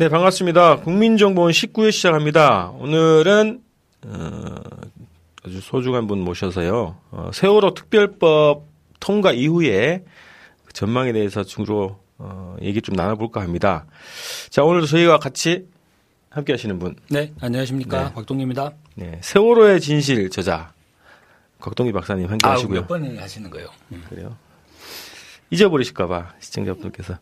[0.00, 0.76] 네, 반갑습니다.
[0.76, 2.70] 국민정보원 19회 시작합니다.
[2.78, 3.60] 오늘은
[4.06, 4.54] 어,
[5.44, 6.96] 아주 소중한 분 모셔서요.
[7.10, 8.64] 어, 세월호 특별법
[8.98, 10.02] 통과 이후에
[10.64, 13.84] 그 전망에 대해서 주로 어, 얘기 좀 나눠볼까 합니다.
[14.48, 15.66] 자, 오늘도 저희와 같이
[16.30, 16.96] 함께 하시는 분.
[17.10, 18.04] 네, 안녕하십니까.
[18.04, 18.14] 네.
[18.14, 18.72] 곽동입니다.
[18.94, 20.72] 네, 세월호의 진실 저자.
[21.58, 22.80] 곽동기 박사님 함께 아, 하시고요.
[22.80, 23.68] 몇번 하시는 거예요?
[23.92, 24.02] 음.
[24.08, 24.34] 그래요.
[25.50, 27.18] 잊어버리실까봐 시청자분들께서.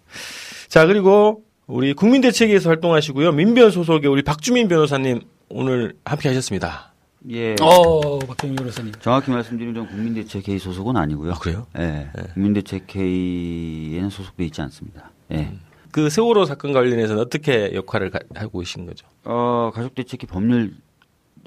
[0.69, 3.33] 자 그리고 우리 국민대책위에서 활동하시고요.
[3.33, 6.95] 민변 소속의 우리 박주민 변호사님 오늘 함께 하셨습니다.
[7.31, 7.55] 예.
[7.61, 8.93] 어, 박정희 변호사님.
[9.01, 11.35] 정확히 말씀드리면 전 국민대책회의 소속은 아니고요.
[11.35, 11.67] 그래요?
[11.79, 12.09] 예.
[12.35, 15.11] 국민대책회의에는 소속돼 있지 않습니다.
[15.33, 15.53] 예.
[15.91, 19.07] 그 세월호 사건 관련해서는 어떻게 역할을 가- 하고 계신 거죠?
[19.25, 20.73] 어, 가족대책회 법률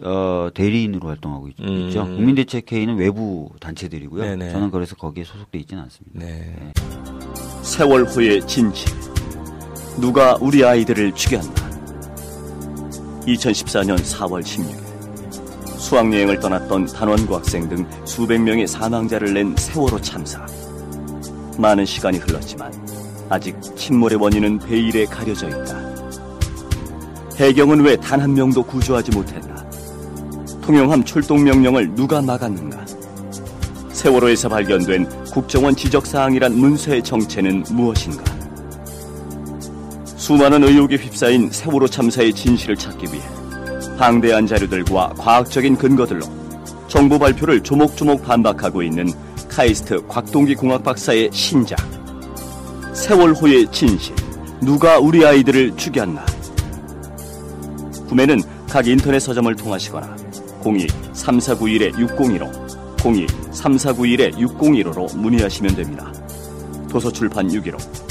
[0.04, 1.90] 어, 대리인으로 활동하고 있, 음.
[1.92, 4.22] 죠 국민대책회의는 외부 단체들이고요.
[4.24, 4.52] 네네.
[4.52, 6.20] 저는 그래서 거기에 소속돼 있지는 않습니다.
[6.20, 6.74] 네.
[7.64, 8.88] 세월 후의 진실.
[9.97, 11.53] 누가 우리 아이들을 죽였나?
[13.28, 14.81] 2014년 4월 16일.
[15.78, 20.45] 수학여행을 떠났던 단원고 학생 등 수백 명의 사망자를 낸 세월호 참사.
[21.58, 22.72] 많은 시간이 흘렀지만
[23.30, 25.80] 아직 침몰의 원인은 베일에 가려져 있다.
[27.38, 29.56] 해경은 왜 단 한 명도 구조하지 못했나?
[30.62, 32.85] 통영함 출동 명령을 누가 막았는가?
[33.91, 38.31] 세월호에서 발견된 국정원 지적사항이란 문서의 정체는 무엇인가?
[40.31, 43.22] 수많은 의혹에 휩싸인 세월호 참사의 진실을 찾기 위해
[43.97, 46.22] 방대한 자료들과 과학적인 근거들로
[46.88, 49.09] 정부 발표를 조목조목 반박하고 있는
[49.50, 51.78] 카이스트 곽동기 공학 박사의 신작
[52.94, 54.16] 세월호의 진실
[54.62, 56.25] 누가 우리 아이들을 죽였나
[58.08, 60.16] 구매는 각 인터넷 서점을 통하시거나
[60.63, 66.09] 02-3491-6015 02-3491-6015로 문의하시면 됩니다.
[66.90, 68.11] 도서출판 615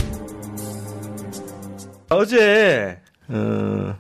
[2.11, 3.97] 어제 어,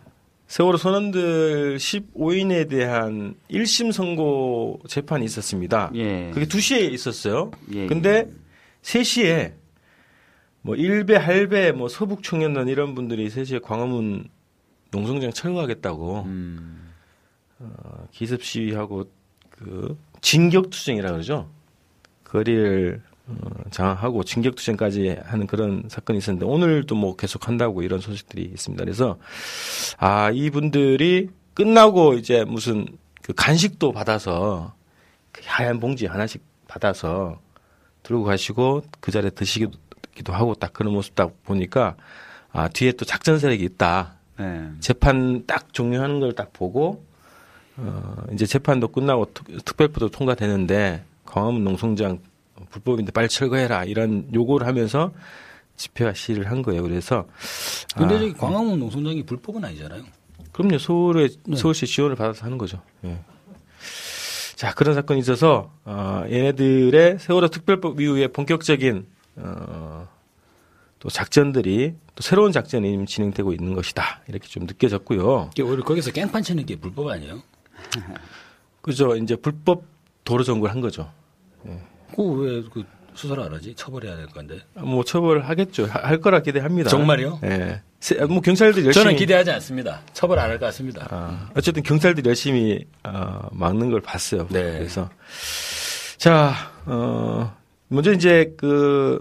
[0.48, 5.92] 세월호 선원들 15인에 대한 1심 선고 재판이 있었습니다.
[5.94, 6.30] 예.
[6.34, 7.52] 그게 2시에 있었어요.
[7.72, 8.28] 예, 근데
[8.82, 9.52] 3시에
[10.62, 14.28] 뭐 일베, 할배, 뭐 서북 청년단 이런 분들이 3시에 광화문
[14.90, 16.90] 농성장 철거하겠다고 음,
[17.60, 19.04] 어, 기습 시위하고
[19.50, 21.48] 그 진격 투쟁이라 그러죠.
[22.24, 23.09] 거리를 어,
[23.70, 28.84] 장악하고 진격투쟁까지 하는 그런 사건이 있었는데 오늘도 뭐 계속 한다고 이런 소식들이 있습니다.
[28.84, 29.18] 그래서
[29.98, 32.86] 아 이분들이 끝나고 이제 무슨
[33.22, 34.74] 그 간식도 받아서
[35.32, 37.38] 그 하얀 봉지 하나씩 받아서
[38.02, 41.96] 들고 가시고 그 자리에 드시기도 하고 딱 그런 모습 딱 보니까
[42.52, 44.14] 아 뒤에 또 작전 세력이 있다.
[44.40, 44.70] 예.
[44.80, 47.04] 재판 딱 종료하는 걸 딱 보고
[47.76, 52.18] 어 이제 재판도 끝나고 특- 특별법도 통과되는데 광화문 농성장
[52.70, 55.12] 불법인데 빨리 철거해라 이런 요구를 하면서
[55.76, 56.82] 집회와 시위를 한 거예요.
[56.82, 57.26] 그래서
[57.96, 60.04] 근데 아, 저기 광화문 농성장이 불법은 아니잖아요.
[60.52, 61.56] 그럼요 서울에 네.
[61.56, 62.82] 서울시 지원을 받아서 하는 거죠.
[63.04, 63.18] 예.
[64.56, 69.06] 자 그런 사건이 있어서 어, 얘네들의 세월호 특별법 이후에 본격적인
[69.36, 70.08] 어,
[70.98, 75.50] 또 작전들이 또 새로운 작전이 진행되고 있는 것이다 이렇게 좀 느껴졌고요.
[75.62, 77.42] 오히려 거기서 깽판 치는 게 불법 아니에요?
[78.82, 79.84] 그죠 이제 불법
[80.24, 81.10] 도로 점거를 한 거죠.
[82.16, 82.84] 그왜그
[83.14, 83.74] 수사를 안 하지?
[83.74, 84.58] 처벌해야 될 건데.
[84.74, 85.86] 뭐 처벌하겠죠.
[85.86, 86.88] 하- 할 거라 기대합니다.
[86.90, 87.40] 정말요?
[87.44, 87.82] 예.
[87.98, 90.00] 세- 뭐 경찰들이 열심히 저는 기대하지 않습니다.
[90.12, 91.06] 처벌 안 할 것 같습니다.
[91.10, 94.46] 아, 어쨌든 경찰들이 열심히 어, 막는 걸 봤어요.
[94.48, 94.62] 네.
[94.78, 95.10] 그래서
[96.16, 96.54] 자,
[96.86, 97.54] 어,
[97.88, 99.18] 먼저 이제 그,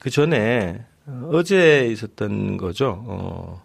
[0.00, 3.02] 그 전에 어, 어제 있었던 거죠.
[3.06, 3.62] 어,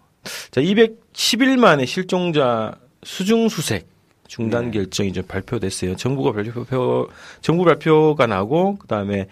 [0.50, 2.72] 자, 210일 만에 실종자
[3.02, 3.86] 수중 수색
[4.28, 5.96] 중단 결정이 좀 발표됐어요.
[5.96, 7.08] 정부가 발표,
[7.40, 9.26] 정부 발표가 나고 그다음에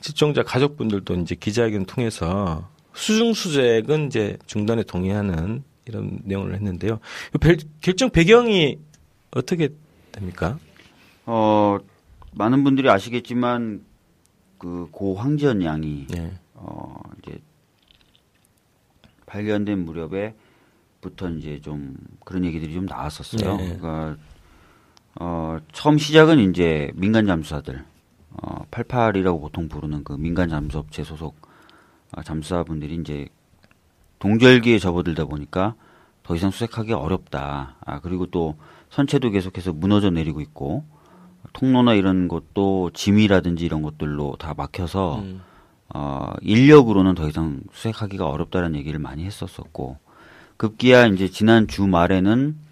[0.00, 6.98] 실종자 가족분들도 이제 기자회견 통해서 수중 수색은 이제 중단에 동의하는 이런 내용을 했는데요.
[7.34, 8.78] 이 벨- 결정 배경이
[9.32, 9.68] 어떻게
[10.12, 10.58] 됩니까?
[11.26, 11.78] 어,
[12.32, 13.84] 많은 분들이 아시겠지만
[14.58, 16.32] 그 고 황지연 양이 네.
[16.54, 17.38] 어, 이제
[19.26, 23.56] 발견된 무렵에부터 이제 좀 그런 얘기들이 좀 나왔었어요.
[23.56, 23.76] 네.
[23.78, 24.16] 그러니까
[25.22, 27.84] 어, 처음 시작은 이제 민간 잠수사들,
[28.42, 31.36] 어, 88이라고 보통 부르는 그 민간 잠수업체 소속
[32.10, 33.28] 아, 잠수사분들이 이제
[34.18, 35.74] 동절기에 접어들다 보니까
[36.22, 37.76] 더 이상 수색하기 어렵다.
[37.84, 38.56] 아, 그리고 또
[38.88, 40.84] 선체도 계속해서 무너져 내리고 있고
[41.52, 45.42] 통로나 이런 것도 짐이라든지 이런 것들로 다 막혀서 음.
[45.92, 49.98] 어, 인력으로는 더 이상 수색하기가 어렵다는 얘기를 많이 했었었고
[50.56, 52.69] 급기야 이제 지난 주말에는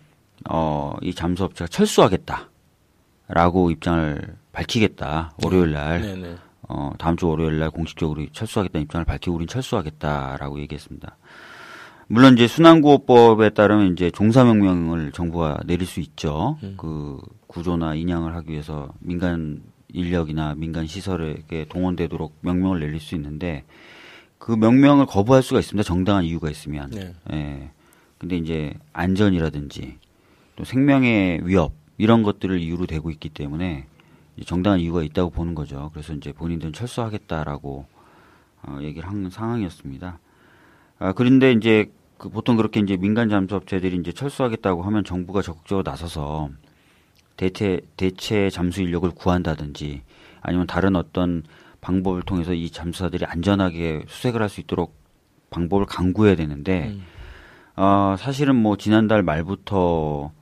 [0.49, 6.37] 어, 이 잠수업체가 철수하겠다라고 입장을 밝히겠다 월요일 날 네네.
[6.69, 11.17] 어, 다음 주 월요일 날 공식적으로 철수하겠다는 입장을 밝히고 우린 철수하겠다라고 얘기했습니다.
[12.09, 16.59] 물론 이제 순환구호법에 따르면 이제 종사명령을 정부가 내릴 수 있죠.
[16.79, 23.65] 그 구조나 인양을 하기 위해서 민간 인력이나 민간 시설에게 동원되도록 명령을 내릴 수 있는데
[24.39, 25.87] 그 명령을 거부할 수가 있습니다.
[25.87, 26.91] 정당한 이유가 있으면.
[26.91, 27.15] 네.
[27.33, 27.71] 예.
[28.17, 29.99] 근데 이제 안전이라든지
[30.59, 33.87] 또 생명의 위협 이런 것들을 이유로 대고 있기 때문에
[34.45, 35.91] 정당한 이유가 있다고 보는 거죠.
[35.93, 37.87] 그래서 이제 본인들은 철수하겠다라고
[38.63, 40.19] 어, 얘기를 한 상황이었습니다.
[40.99, 46.51] 아, 그런데 이제 그 보통 그렇게 이제 민간 잠수업체들이 이제 철수하겠다고 하면 정부가 적극적으로 나서서
[47.37, 50.03] 대체 대체 잠수 인력을 구한다든지
[50.41, 51.45] 아니면 다른 어떤
[51.81, 54.97] 방법을 통해서 이 잠수사들이 안전하게 수색을 할 수 있도록
[55.51, 57.05] 방법을 강구해야 되는데 음.
[57.77, 60.33] 어, 사실은 뭐 지난달 말부터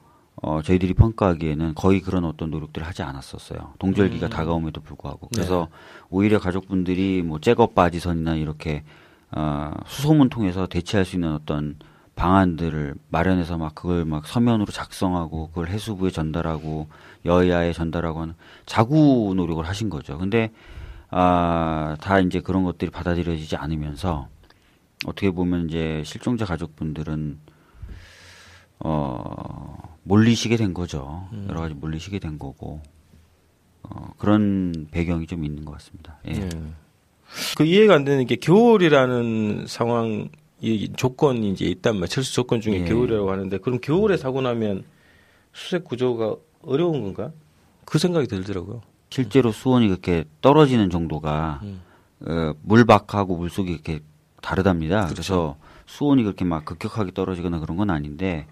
[0.43, 3.75] 어, 저희들이 평가하기에는 거의 그런 어떤 노력들을 하지 않았었어요.
[3.79, 5.29] 동절기가 다가옴에도 불구하고.
[5.33, 5.69] 그래서
[6.11, 8.85] 오히려 가족분들이 뭐 잭업 바지선이나 이렇게
[9.33, 11.77] 어, 수소문 통해서 대체할 수 있는 어떤
[12.17, 16.89] 방안들을 마련해서 막 그걸 막 서면으로 작성하고 그걸 해수부에 전달하고
[17.25, 18.35] 여야에 전달하고 하는
[18.65, 20.17] 자구 노력을 하신 거죠.
[20.19, 20.51] 근데
[21.11, 24.29] 아, 다 이제 그런 것들이 받아들여지지 않으면서
[25.07, 27.39] 어떻게 보면 이제 실종자 가족분들은
[28.79, 31.29] 어 몰리시게 된 거죠.
[31.49, 32.81] 여러 가지 몰리시게 된 거고
[33.83, 36.19] 어 그런 배경이 좀 있는 것 같습니다.
[36.29, 36.33] 예.
[36.33, 36.49] 예.
[37.57, 40.29] 그 이해가 안 되는 게 겨울이라는 상황
[40.61, 42.07] 이 조건이 이제 있단 말이에요.
[42.07, 42.85] 철수 조건 중에 예.
[42.85, 44.85] 겨울이라고 하는데 그럼 겨울에 사고 나면
[45.53, 47.33] 수색 구조가 어려운 건가?
[47.85, 48.83] 그 생각이 들더라고요.
[49.11, 51.81] 실제로 수온이 그렇게 떨어지는 정도가 음.
[52.27, 54.01] 어, 물밖하고 물속이 이렇게
[54.43, 55.07] 다르답니다.
[55.07, 55.15] 그렇죠.
[55.15, 55.57] 그래서
[55.87, 58.47] 수온이 그렇게 막 급격하게 떨어지거나 그런 건 아닌데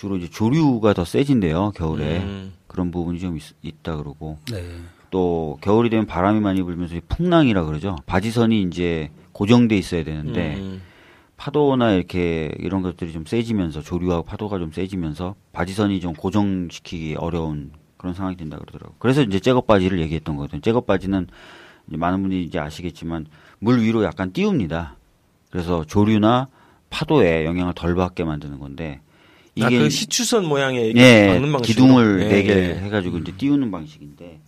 [0.00, 2.54] 주로 이제 조류가 더 세진대요 겨울에 음.
[2.66, 4.64] 그런 부분이 좀 있, 다 그러고 네.
[5.10, 7.96] 또 겨울이 되면 바람이 많이 불면서 이 풍랑이라 그러죠.
[8.06, 10.80] 바지선이 이제 고정돼 있어야 되는데 음.
[11.36, 18.14] 파도나 이렇게 이런 것들이 좀 세지면서 조류하고 파도가 좀 세지면서 바지선이 좀 고정시키기 어려운 그런
[18.14, 18.96] 상황이 된다 그러더라고요.
[18.98, 20.62] 그래서 이제 잭업 바지를 얘기했던 거거든요.
[20.62, 21.26] 잭업 바지는
[21.88, 23.26] 이제 많은 분들이 이제 아시겠지만
[23.58, 24.96] 물 위로 약간 띄웁니다.
[25.50, 26.48] 그래서 조류나
[26.88, 29.02] 파도에 영향을 덜 받게 만드는 건데
[29.62, 31.40] 아, 그 시추선 모양의 예?
[31.62, 32.74] 기둥을 예, 네개 예.
[32.80, 34.40] 해가지고 이제 띄우는 방식인데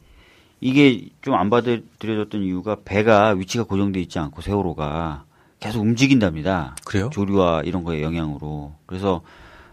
[0.60, 5.24] 이게 좀 안 받아들여졌던 이유가 배가 위치가 고정돼 있지 않고 세월호가
[5.60, 6.76] 계속 움직인답니다.
[6.84, 7.10] 그래요?
[7.12, 9.22] 조류와 이런 거에 영향으로 그래서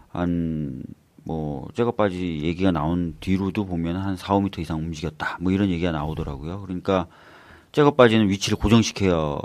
[0.08, 5.38] 한뭐 잭업 바지 얘기가 나온 뒤로도 보면 한 4, 5m 이상 움직였다.
[5.40, 6.60] 뭐 이런 얘기가 나오더라고요.
[6.62, 7.06] 그러니까
[7.72, 9.38] 잭업 바지는 위치를 고정시켜야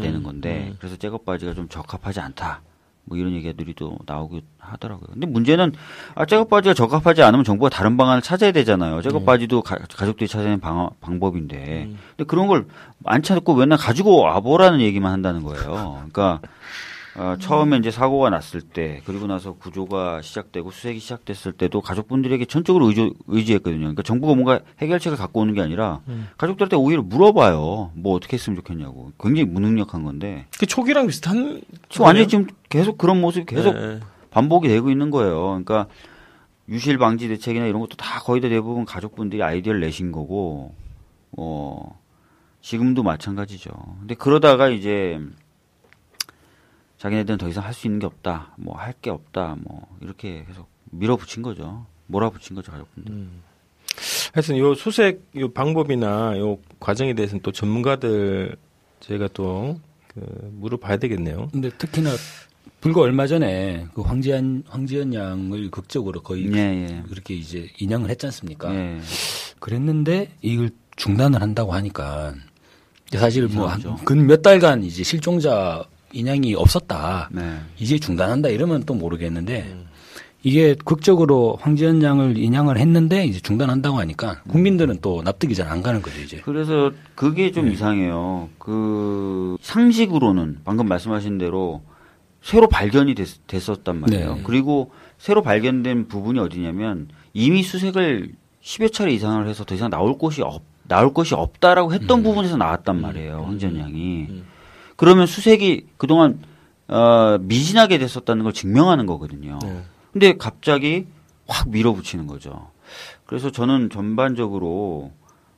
[0.00, 0.76] 되는 건데 음.
[0.78, 2.62] 그래서 잭업 바지가 좀 적합하지 않다.
[3.04, 5.08] 뭐 이런 얘기들이 또 나오고 하더라고요.
[5.12, 5.72] 근데 문제는
[6.14, 9.02] 아 잭업 바지가 적합하지 않으면 정부가 다른 방안을 찾아야 되잖아요.
[9.02, 11.84] 잭업 바지도 가, 가족들이 찾아내는 방, 방법인데.
[11.88, 11.98] 음.
[12.16, 12.66] 근데 그런 걸
[13.04, 15.94] 안 찾고 맨날 가지고 와보라는 얘기만 한다는 거예요.
[15.96, 16.40] 그러니까
[17.14, 22.86] 어, 처음에 이제 사고가 났을 때 그리고 나서 구조가 시작되고 수색이 시작됐을 때도 가족분들에게 전적으로
[22.86, 23.80] 의지, 의지했거든요.
[23.80, 26.00] 그러니까 정부가 뭔가 해결책을 갖고 오는 게 아니라
[26.38, 27.90] 가족들한테 오히려 물어봐요.
[27.94, 29.12] 뭐 어떻게 했으면 좋겠냐고.
[29.20, 31.60] 굉장히 무능력한 건데 그 초기랑 비슷한.
[32.00, 34.00] 완전히 지금 계속 그런 모습이 계속 예.
[34.30, 35.42] 반복이 되고 있는 거예요.
[35.48, 35.86] 그러니까
[36.68, 40.72] 유실 방지 대책이나 이런 것도 다 거의 다 대부분 가족분들이 아이디어를 내신 거고,
[41.36, 42.00] 어,
[42.62, 43.70] 지금도 마찬가지죠.
[44.00, 45.20] 근데 그러다가 이제
[47.02, 50.68] 자기네들은 더 이상 할 수 있는 게 없다, 뭐 할 게 없다, 뭐 이렇게 계속
[50.92, 51.84] 밀어붙인 거죠.
[52.06, 53.28] 몰아붙인 거죠, 가족분들.
[54.32, 58.56] 하여튼 요 수색 요 방법이나 요 과정에 대해서는 또 전문가들
[59.00, 59.78] 저희가 또
[60.14, 60.20] 그
[60.60, 61.48] 물어봐야 되겠네요.
[61.52, 62.10] 근데 특히나
[62.82, 67.02] 불과 얼마 전에 그 황지연 황지연 양을 극적으로 거의 예, 예.
[67.08, 68.74] 그렇게 이제 인양을 했지 않습니까?
[68.74, 69.00] 예.
[69.58, 72.34] 그랬는데 이걸 중단을 한다고 하니까
[73.14, 73.88] 사실 이상하죠.
[73.92, 75.82] 뭐근 몇 달간 이제 실종자
[76.12, 77.28] 인양이 없었다.
[77.32, 77.58] 네.
[77.78, 79.74] 이제 중단한다 이러면 또 모르겠는데
[80.44, 86.02] 이게 극적으로 황지연 양을 인양을 했는데 이제 중단한다고 하니까 국민들은 또 납득이 잘 안 가는
[86.02, 86.40] 거죠 이제.
[86.44, 88.48] 그래서 그게 좀 이상해요.
[88.58, 91.82] 그 상식으로는 방금 말씀하신 대로
[92.42, 94.34] 새로 발견이 됐, 었단 말이에요.
[94.34, 94.42] 네.
[94.44, 100.42] 그리고 새로 발견된 부분이 어디냐면 이미 수색을 10여 차례 이상을 해서 더 이상 나올 곳이
[100.42, 102.22] 없, 나올 것이 없다라고 했던 음.
[102.24, 103.44] 부분에서 나왔단 말이에요.
[103.46, 104.42] 황지연 양이.
[105.02, 106.38] 그러면 수색이 그동안
[106.86, 109.58] 어, 미진하게 됐었다는 걸 증명하는 거거든요.
[109.60, 109.82] 네.
[110.12, 111.08] 근데 갑자기
[111.48, 112.70] 확 밀어붙이는 거죠.
[113.26, 115.10] 그래서 저는 전반적으로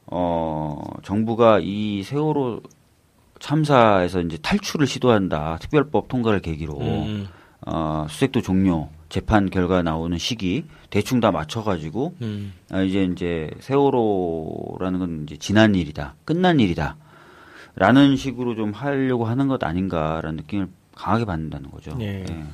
[0.06, 2.62] 어 정부가 이 세월호
[3.38, 5.58] 참사에서 이제 탈출을 시도한다.
[5.60, 7.28] 특별법 통과를 계기로 음,
[7.66, 12.54] 어 수색도 종료, 재판 결과 나오는 시기 대충 다 맞춰 가지고 음.
[12.70, 16.96] 아, 이제 이제 세월호라는 건 이제 지난 일이다, 끝난 일이다.
[17.76, 21.96] 라는 식으로 좀 하려고 하는 것 아닌가라는 느낌을 강하게 받는다는 거죠.
[22.00, 22.24] 예.
[22.28, 22.44] 예.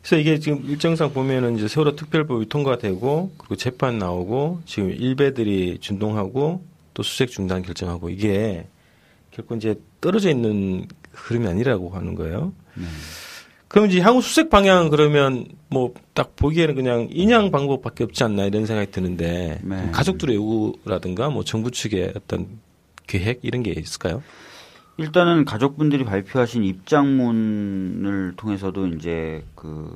[0.00, 6.64] 그래서 이게 지금 일정상 보면은 이제 세월호 특별법이 통과되고 그리고 재판 나오고 지금 일베들이 준동하고
[6.94, 8.66] 또 수색 중단 결정하고 이게
[9.30, 12.52] 결코 이제 떨어져 있는 흐름이 아니라고 하는 거예요.
[12.74, 12.84] 네.
[13.68, 18.66] 그럼 이제 향후 수색 방향 그러면 뭐 딱 보기에는 그냥 인양 방법밖에 없지 않나 이런
[18.66, 19.90] 생각이 드는데 네.
[19.90, 22.46] 가족들의 요구라든가 뭐 정부 측의 어떤
[23.06, 24.22] 계획 이런 게 있을까요?
[25.00, 29.88] 일단은 가족분들이 발표하신 입장문을 통해서도 이제 그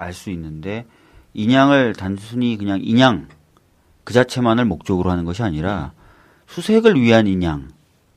[0.00, 0.86] 알 수 있는데
[1.34, 3.28] 인양을 단순히 그냥 인양
[4.02, 5.92] 그 자체만을 목적으로 하는 것이 아니라
[6.46, 7.68] 수색을 위한 인양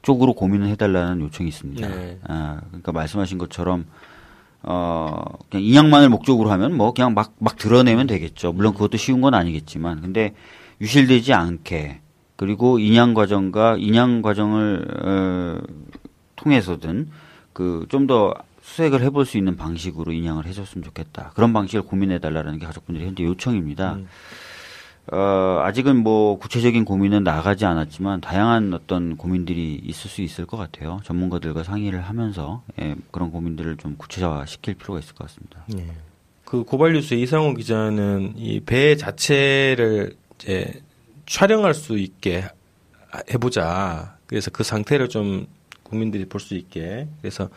[0.01, 1.87] 쪽으로 고민을 해달라는 요청이 있습니다.
[1.87, 2.19] 네.
[2.23, 3.85] 아, 그러니까 말씀하신 것처럼
[4.63, 8.53] 어 그냥 인양만을 목적으로 하면 뭐 그냥 막막 드러내면 되겠죠.
[8.53, 10.33] 물론 그것도 쉬운 건 아니겠지만 근데
[10.79, 11.99] 유실되지 않게
[12.43, 15.61] 그리고 인양 과정과 인양 과정을 어,
[16.35, 17.09] 통해서든
[17.53, 21.31] 그 좀 더 수색을 해볼 수 있는 방식으로 인양을 해줬으면 좋겠다.
[21.35, 23.93] 그런 방식을 고민해달라는 게 가족분들의 현재 요청입니다.
[23.95, 24.07] 음.
[25.11, 30.99] 어, 아직은 뭐 구체적인 고민은 나가지 않았지만 다양한 어떤 고민들이 있을 수 있을 것 같아요.
[31.03, 35.63] 전문가들과 상의를 하면서 예, 그런 고민들을 좀 구체화 시킬 필요가 있을 것 같습니다.
[35.77, 35.85] 예.
[36.45, 40.81] 그 고발뉴스의 이상훈 기자는 이 배 자체를 이제
[41.33, 42.43] 촬영할 수 있게
[43.33, 44.17] 해보자.
[44.27, 45.47] 그래서 그 상태를 좀
[45.81, 47.07] 국민들이 볼 수 있게.
[47.21, 47.49] 그래서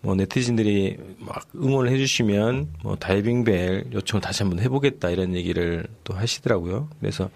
[0.00, 6.88] 뭐 네티즌들이 막 응원을 해주시면 뭐 다이빙벨 요청을 다시 한번 해보겠다 이런 얘기를 또 하시더라고요.
[6.98, 7.30] 그래서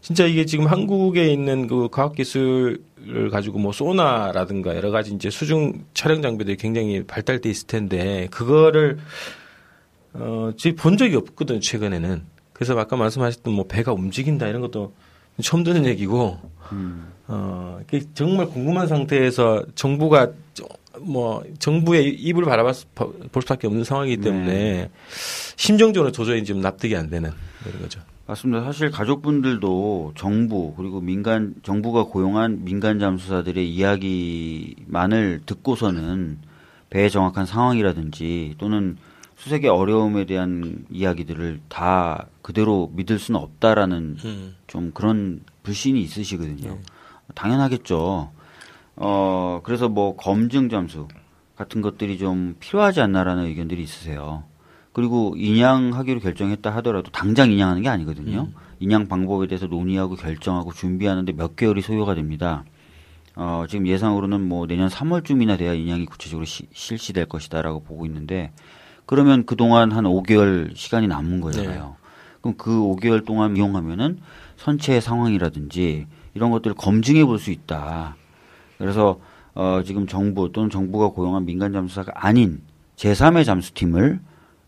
[0.00, 6.22] 진짜 이게 지금 한국에 있는 그 과학기술을 가지고 뭐 소나라든가 여러 가지 이제 수중 촬영
[6.22, 8.98] 장비들이 굉장히 발달돼 있을 텐데 그거를
[10.12, 12.22] 어, 지금 본 적이 없거든, 최근에는.
[12.52, 14.94] 그래서 아까 말씀하셨던 뭐 배가 움직인다 이런 것도
[15.42, 16.38] 처음 듣는 얘기고,
[17.28, 20.64] 어, 이게 정말 궁금한 상태에서 정부가 저-
[21.00, 22.86] 뭐 정부의 입을 바라볼 수-
[23.42, 24.90] 수밖에 없는 상황이기 때문에
[25.56, 27.30] 심정적으로 도저히 지금 납득이 안 되는
[27.62, 28.00] 그런 거죠.
[28.26, 28.64] 맞습니다.
[28.64, 36.38] 사실 가족분들도 정부 그리고 민간 정부가 고용한 민간 잠수사들의 이야기만을 듣고서는
[36.90, 38.96] 배의 정확한 상황이라든지 또는
[39.36, 44.16] 수색의 어려움에 대한 이야기들을 다 그대로 믿을 수는 없다라는
[44.66, 46.78] 좀 그런 불신이 있으시거든요.
[47.34, 48.30] 당연하겠죠.
[48.96, 51.06] 어, 그래서 뭐 검증 잠수
[51.54, 54.44] 같은 것들이 좀 필요하지 않나라는 의견들이 있으세요.
[54.92, 58.48] 그리고 인양하기로 결정했다 하더라도 당장 인양하는 게 아니거든요.
[58.80, 62.64] 인양 방법에 대해서 논의하고 결정하고 준비하는데 몇 개월이 소요가 됩니다.
[63.34, 68.52] 어, 지금 예상으로는 뭐 내년 3월쯤이나 돼야 인양이 구체적으로 시- 실시될 것이다라고 보고 있는데
[69.06, 71.96] 그러면 그동안 한 5개월 시간이 남은 거잖아요.
[72.40, 74.18] 그럼 그 5개월 동안 이용하면은
[74.56, 78.16] 선체의 상황이라든지 이런 것들을 검증해 볼 수 있다.
[78.78, 79.18] 그래서
[79.54, 82.60] 어, 지금 정부 또는 정부가 고용한 민간 잠수사가 아닌
[82.96, 84.20] 제3의 잠수팀을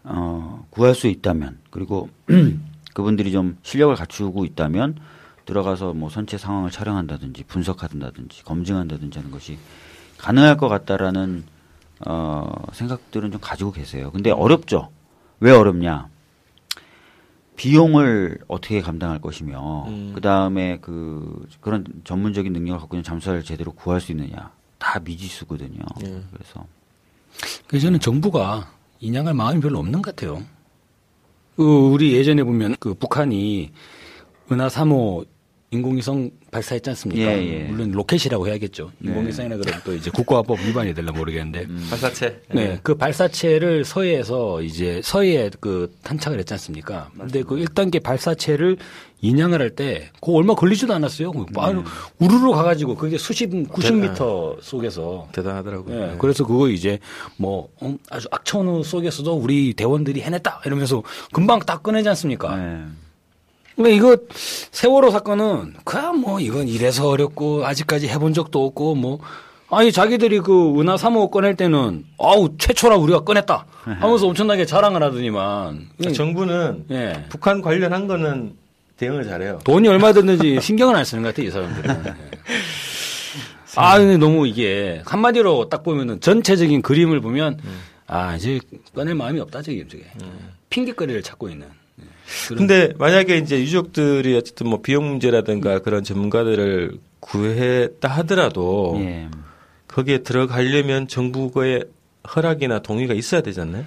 [0.05, 2.09] 어, 구할 수 있다면 그리고
[2.95, 4.97] 그분들이 좀 실력을 갖추고 있다면
[5.45, 9.59] 들어가서 뭐 선체 상황을 촬영한다든지 분석한다든지 검증한다든지 하는 것이
[10.17, 11.45] 가능할 것 같다라는
[12.07, 14.11] 어, 생각들은 좀 가지고 계세요.
[14.13, 14.91] 근데 어렵죠.
[15.41, 16.09] 왜 어렵냐?
[17.57, 20.13] 비용을 어떻게 감당할 것이며 음.
[20.15, 25.81] 그 다음에 그 그런 전문적인 능력을 갖고 있는 잠수사를 제대로 구할 수 있느냐 다 미지수거든요.
[26.05, 26.23] 예.
[26.33, 26.67] 그래서
[27.67, 30.43] 그래서 저는 정부가 인양할 마음이 별로 없는 것 같아요.
[31.57, 33.73] 그 우리 예전에 보면 그 북한이
[34.51, 35.27] 은하 3호
[35.71, 37.31] 인공위성 발사했지 않습니까?
[37.31, 37.65] 예, 예.
[37.65, 38.91] 물론 로켓이라고 해야겠죠.
[38.99, 39.11] 네.
[39.11, 41.67] 인공위성이나 그러면 또 이제 국가보안법 위반이 될라 모르겠는데.
[41.91, 42.41] 발사체.
[42.55, 47.11] 네, 그 발사체를 서해에서 이제 서해에 그 탄착을 했지 않습니까?
[47.19, 48.79] 근데 그 1단계 발사체를
[49.21, 51.33] 인양을 할 때 그거 얼마 걸리지도 않았어요.
[51.55, 51.85] 바로
[52.19, 55.95] 우르르 가가지고 그게 수십, 90m 속에서 대단하더라고요.
[55.95, 56.17] 예, 네.
[56.19, 56.99] 그래서 그거 이제
[57.37, 62.57] 뭐 어, 아주 악천후 속에서도 우리 대원들이 해냈다 이러면서 금방 딱 꺼내지 않습니까?
[63.79, 63.97] 네.
[63.97, 64.17] 그러니까 이거
[64.73, 69.21] 세월호 사건은 그냥 뭐 이건 이래서 어렵고 아직까지 해본 적도 없고 뭐
[69.71, 75.89] 아니 자기들이 그 은하 3호 꺼낼 때는 아우 최초라 우리가 꺼냈다 하면서 엄청나게 자랑을 하더니만
[75.97, 77.25] 그러니까 정부는 예.
[77.29, 78.55] 북한 관련한 거는
[78.97, 79.61] 대응을 잘해요.
[79.65, 82.05] 돈이 얼마 들는지 신경을 안 쓰는 것 같아 이 사람들은.
[82.07, 82.15] 예.
[83.77, 87.59] 아 근데 너무 이게 한마디로 딱 보면은 전체적인 그림을 보면
[88.09, 88.59] 아 이제
[88.95, 90.05] 꺼낼 마음이 없다 저기 저게
[90.71, 91.69] 핑계거리를 찾고 있는.
[92.57, 99.29] 근데 만약에 이제 유족들이 어쨌든 뭐 비용 문제라든가 그런 전문가들을 구했다 하더라도 예.
[99.89, 101.85] 거기에 들어가려면 정부의
[102.35, 103.85] 허락이나 동의가 있어야 않나요?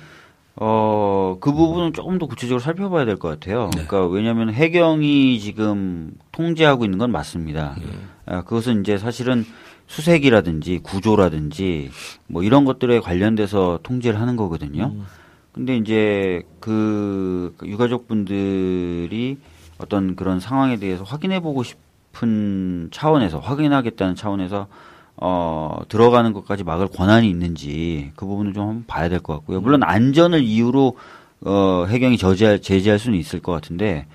[0.55, 3.69] 어, 그 부분은 조금 더 구체적으로 살펴봐야 될 것 같아요.
[3.71, 7.75] 그러니까 왜냐하면 해경이 지금 통제하고 있는 건 맞습니다.
[8.25, 9.45] 아, 그것은 이제 사실은
[9.87, 11.89] 수색이라든지 구조라든지
[12.27, 14.93] 뭐 이런 것들에 관련돼서 통제를 하는 거거든요.
[15.53, 19.37] 근데 이제 그 유가족 분들이
[19.77, 24.67] 어떤 그런 상황에 대해서 확인해 보고 싶은 차원에서 확인하겠다는 차원에서
[25.17, 29.61] 어 들어가는 것까지 막을 권한이 있는지 그 부분을 좀 한번 봐야 될 것 같고요.
[29.61, 30.97] 물론 안전을 이유로
[31.45, 34.07] 어 해경이 저지할 제재할 수는 있을 것 같은데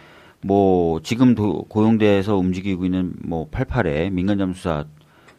[0.43, 4.85] 뭐 지금 도, 고용대에서 움직이고 있는 뭐 88의 민간 잠수사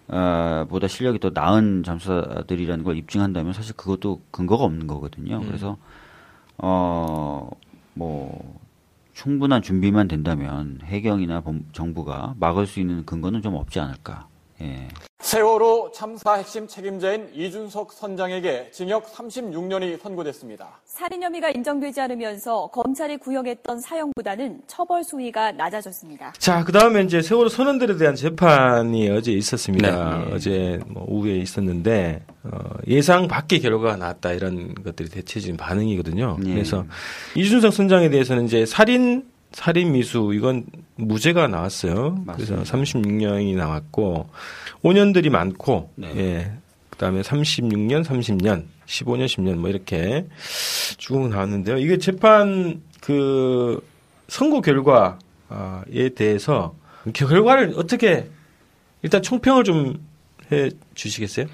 [0.09, 5.41] 어, 보다 실력이 더 나은 잠수사들이라는 걸 입증한다면 사실 그것도 근거가 없는 거거든요.
[5.47, 5.77] 그래서
[6.57, 7.49] 어,
[7.93, 8.59] 뭐
[9.13, 14.27] 충분한 준비만 된다면 해경이나 범- 정부가 막을 수 있는 근거는 좀 없지 않을까.
[14.61, 14.87] 예.
[15.19, 20.79] 세월호 참사 핵심 책임자인 이준석 선장에게 징역 36년이 선고됐습니다.
[20.85, 26.33] 살인 혐의가 인정되지 않으면서 검찰이 구형했던 사형보다는 처벌 수위가 낮아졌습니다.
[26.37, 30.19] 자, 그 다음에 이제 세월호 선원들에 대한 재판이 어제 있었습니다.
[30.19, 30.33] 네.
[30.33, 36.37] 어제 뭐 오후에 있었는데, 어, 예상 밖의 결과가 나왔다 이런 것들이 대체적인 반응이거든요.
[36.39, 36.53] 네.
[36.53, 36.85] 그래서
[37.35, 39.25] 이준석 선장에 대해서는 이제 살인,
[39.57, 42.23] 살인 미수 이건 무죄가 나왔어요.
[42.33, 42.63] 그래서 맞습니다.
[42.63, 44.29] 36년이 나왔고,
[44.83, 46.13] 5년들이 많고, 네.
[46.15, 46.51] 예.
[46.89, 50.27] 그 다음에 36년, 30년, 15년, 10년 뭐 이렇게
[50.97, 51.77] 쭉 나왔는데요.
[51.77, 53.83] 이게 재판 그
[54.27, 56.75] 선고 결과에 대해서
[57.13, 58.29] 결과를 어떻게
[59.01, 60.07] 일단 총평을 좀
[60.51, 61.47] 해 주시겠어요?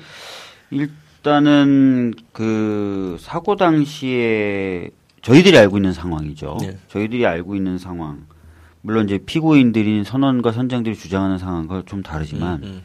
[0.71, 4.89] 일단은 그 사고 당시에
[5.23, 6.57] 저희들이 알고 있는 상황이죠.
[6.61, 6.77] 네.
[6.89, 8.25] 저희들이 알고 있는 상황.
[8.81, 12.81] 물론 이제 피고인들인 선원과 선장들이 주장하는 상황과 좀 다르지만 음,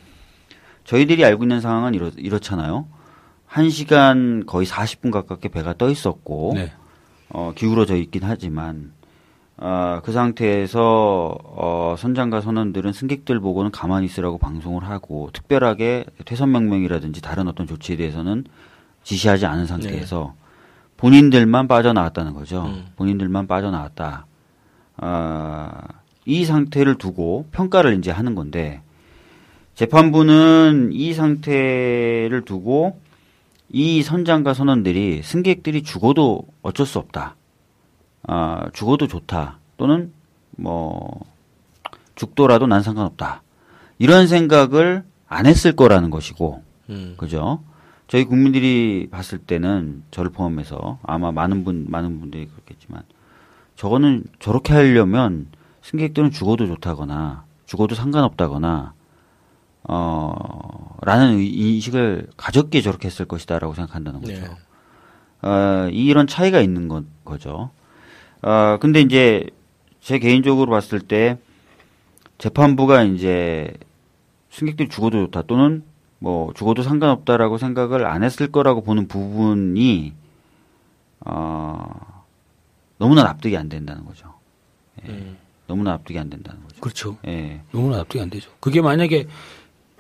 [0.85, 2.87] 저희들이 알고 있는 상황은 이렇, 이렇잖아요.
[3.45, 6.73] 한 시간 거의 40분 가깝게 배가 떠 있었고 네.
[7.31, 8.93] 어, 기울어져 있긴 하지만
[9.57, 17.21] 아, 그 상태에서 어, 선장과 선원들은 승객들 보고는 가만히 있으라고 방송을 하고 특별하게 퇴선 명령이라든지
[17.21, 18.45] 다른 어떤 조치에 대해서는
[19.03, 20.35] 지시하지 않은 상태에서
[20.99, 22.67] 본인들만 빠져나왔다는 거죠.
[22.67, 22.87] 음.
[22.97, 24.27] 본인들만 빠져나왔다.
[24.99, 25.83] 아,
[26.27, 28.83] 이 상태를 두고 평가를 이제 하는 건데
[29.75, 33.01] 재판부는 이 상태를 두고
[33.71, 37.37] 이 선장과 선원들이 승객들이 죽어도 어쩔 수 없다.
[38.25, 39.59] 아, 죽어도 좋다.
[39.77, 40.13] 또는
[40.57, 41.21] 뭐
[42.17, 43.43] 죽더라도 난 상관없다.
[43.99, 47.15] 이런 생각을 안 했을 거라는 것이고, 음.
[47.17, 47.63] 그죠?
[48.09, 53.03] 저희 국민들이 봤을 때는 저를 포함해서 아마 많은 분 많은 분들이 그렇겠지만
[53.77, 55.47] 저거는 저렇게 하려면
[55.83, 58.95] 승객들은 죽어도 좋다거나 죽어도 상관없다거나
[59.85, 64.33] 어 라는 의- 인식을 가졌기에 저렇게 했을 것이다라고 생각한다는 거죠.
[64.41, 64.49] 네.
[65.49, 67.71] 어, 이런 차이가 있는 거, 거죠.
[68.43, 69.47] 어, 근데 이제
[70.01, 71.39] 제 개인적으로 봤을 때
[72.39, 73.73] 재판부가 이제
[74.51, 75.85] 승객들이 죽어도 좋다 또는
[76.19, 80.15] 뭐 죽어도 상관없다라고 생각을 안 했을 거라고 보는 부분이
[81.21, 82.25] 어,
[82.99, 84.35] 너무나 납득이 안 된다는 거죠.
[85.07, 85.13] 예.
[85.13, 85.37] 음.
[85.69, 86.81] 너무나 납득이 안 된다는 거죠.
[86.81, 87.19] 그렇죠.
[87.27, 88.51] 예, 너무나 납득이 안 되죠.
[88.59, 89.27] 그게 만약에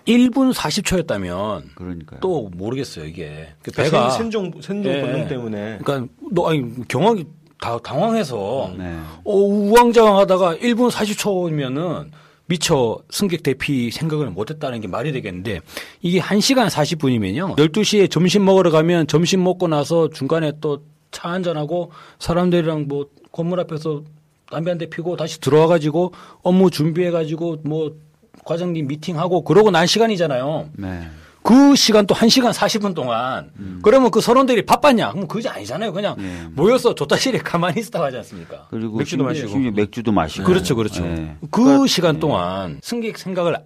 [0.06, 2.20] 1분 40초였다면 그러니까요.
[2.20, 5.00] 또 모르겠어요 이게 그 배가 배가 생존 생존 예.
[5.02, 7.26] 본능 때문에 그러니까 너 아니 경황이
[7.60, 8.98] 다 당황해서 네.
[9.24, 12.10] 어, 우왕좌왕하다가 1분 40초면은
[12.48, 15.60] 미처 승객 대피 생각을 못했다는 게 말이 되겠는데
[16.02, 17.56] 이게 1시간 40분이면요.
[17.56, 24.02] 12시에 점심 먹으러 가면 점심 먹고 나서 중간에 또 차 한잔하고 사람들이랑 뭐 건물 앞에서
[24.50, 27.96] 담배 한 대 피고 다시 들어와 가지고 업무 준비해 가지고 뭐
[28.44, 30.68] 과장님 미팅하고 그러고 난 시간이잖아요.
[30.74, 31.08] 네.
[31.42, 33.50] 그 시간 또 1시간 40분 동안
[33.82, 35.12] 그러면 그 선원들이 바빴냐?
[35.12, 35.92] 그럼 그게 아니잖아요.
[35.92, 36.46] 그냥 네.
[36.52, 38.66] 모여서 조타실에 가만히 있었다고 하지 않습니까?
[38.70, 39.70] 그리고 맥주도 심지어, 마시고.
[39.76, 41.04] 맥주도 마시고 그렇죠, 그렇죠.
[41.04, 41.36] 예.
[41.50, 43.56] 그 시간 동안 승객 생각을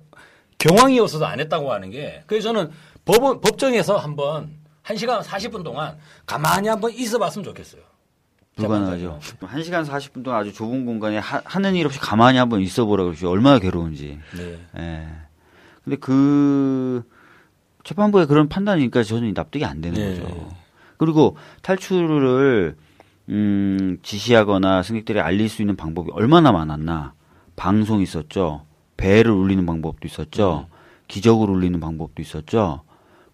[0.59, 2.71] 경황이 없어서 안 했다고 하는 게 그래서 저는
[3.05, 4.51] 법원 법정에서 한번
[4.85, 7.83] 1시간 40분 동안 가만히 한번 있어 봤으면 좋겠어요.
[8.57, 9.19] 불가능하죠.
[9.41, 13.03] 한 시간 40분 동안 아주 좁은 공간에 하, 는 일 없이 가만히 한번 있어 보라
[13.05, 13.31] 그러죠.
[13.31, 14.19] 얼마나 괴로운지.
[14.37, 14.59] 네.
[14.79, 15.09] 예.
[15.83, 17.03] 근데 그
[17.85, 20.21] 재판부의 그런 판단이니까 저는 납득이 안 되는 네.
[20.21, 20.49] 거죠.
[20.99, 22.77] 그리고 탈출을
[23.29, 27.13] 음, 지시하거나 승객들이 알릴 수 있는 방법이 얼마나 많았나.
[27.57, 28.63] 방송이 있었죠.
[28.97, 30.67] 배를 울리는 방법도 있었죠.
[31.09, 32.83] 기적을 울리는 방법도 있었죠.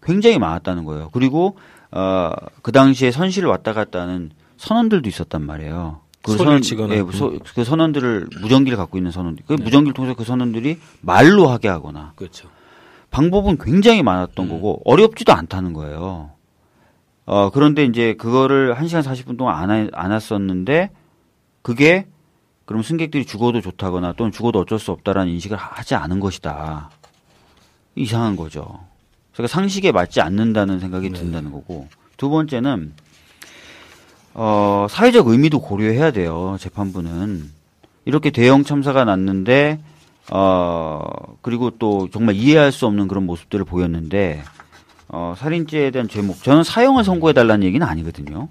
[0.01, 1.09] 굉장히 많았다는 거예요.
[1.13, 1.57] 그리고
[1.91, 2.31] 어,
[2.61, 6.01] 그 당시에 선실을 왔다 갔다 하는 선원들도 있었단 말이에요.
[6.21, 6.93] 그 치거나.
[6.95, 9.45] 예, 소- 그 선원들을 무전기를 갖고 있는 선원들.
[9.47, 12.49] 그 무전기를 통해서 그 선원들이 말로 하게 하거나 그렇죠.
[13.11, 16.31] 방법은 굉장히 많았던 거고 어렵지도 않다는 거예요.
[17.25, 20.89] 어, 그런데 이제 그거를 1시간 40분 동안 안, 하- 안 했었는데
[21.61, 22.07] 그게
[22.65, 26.89] 그럼 승객들이 죽어도 좋다거나 또는 죽어도 어쩔 수 없다라는 인식을 하지 않은 것이다.
[27.95, 28.79] 이상한 거죠.
[29.33, 32.93] 그러니까 상식에 맞지 않는다는 생각이 든다는 거고 두 번째는
[34.33, 36.57] 어, 사회적 의미도 고려해야 돼요.
[36.59, 37.49] 재판부는
[38.05, 39.79] 이렇게 대형 참사가 났는데
[40.31, 41.01] 어,
[41.41, 44.43] 그리고 또 정말 이해할 수 없는 그런 모습들을 보였는데
[45.07, 48.49] 어, 살인죄에 대한 제목 저는 사형을 선고해 달라는 얘기는 아니거든요.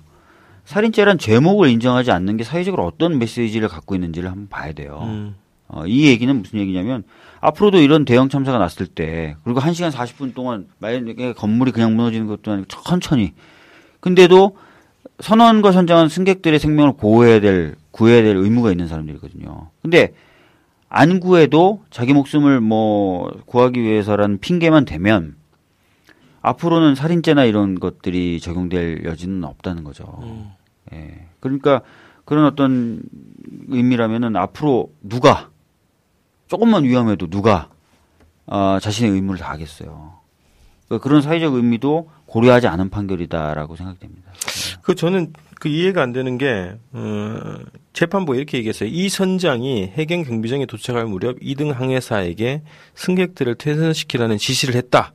[0.65, 5.01] 살인죄란 제목을 인정하지 않는 게 사회적으로 어떤 메시지를 갖고 있는지를 한번 봐야 돼요.
[5.03, 5.37] 음.
[5.69, 7.05] 어, 이 얘기는 무슨 얘기냐면
[7.41, 12.53] 앞으로도 이런 대형 참사가 났을 때 그리고 1시간 40분 동안 만약에 건물이 그냥 무너지는 것도
[12.53, 13.35] 아니고 천천히
[14.01, 14.57] 근데도
[15.21, 19.71] 선원과 선장은 승객들의 생명을 보호해야 될 구해야 될 의무가 있는 사람들이거든요.
[19.83, 20.13] 근데
[20.89, 25.37] 안 구해도 자기 목숨을 뭐 구하기 위해서라는 핑계만 대면
[26.41, 30.19] 앞으로는 살인죄나 이런 것들이 적용될 여지는 없다는 거죠.
[30.23, 30.51] 음.
[30.93, 31.27] 예.
[31.41, 31.83] 그러니까
[32.25, 33.03] 그런 어떤
[33.69, 35.51] 의미라면은 앞으로 누가
[36.47, 37.69] 조금만 위험해도 누가
[38.47, 40.19] 어, 자신의 의무를 다하겠어요.
[40.87, 44.33] 그러니까 그런 사회적 의미도 고려하지 않은 판결이다라고 생각됩니다.
[44.83, 47.57] 그 저는 그 이해가 안 되는 게 어,
[47.93, 48.89] 재판부 이렇게 얘기했어요.
[48.93, 52.63] 이 선장이 해경 경비정에 도착할 무렵 2등 항해사에게
[52.95, 55.15] 승객들을 퇴선시키라는 지시를 했다.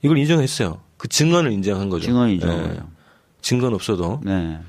[0.00, 0.80] 이걸 인정했어요.
[0.96, 2.06] 그 증언을 인정한 거죠.
[2.06, 2.50] 증언 인정.
[2.50, 2.80] 예.
[3.40, 4.20] 증거는 없어도.
[4.24, 4.60] 네.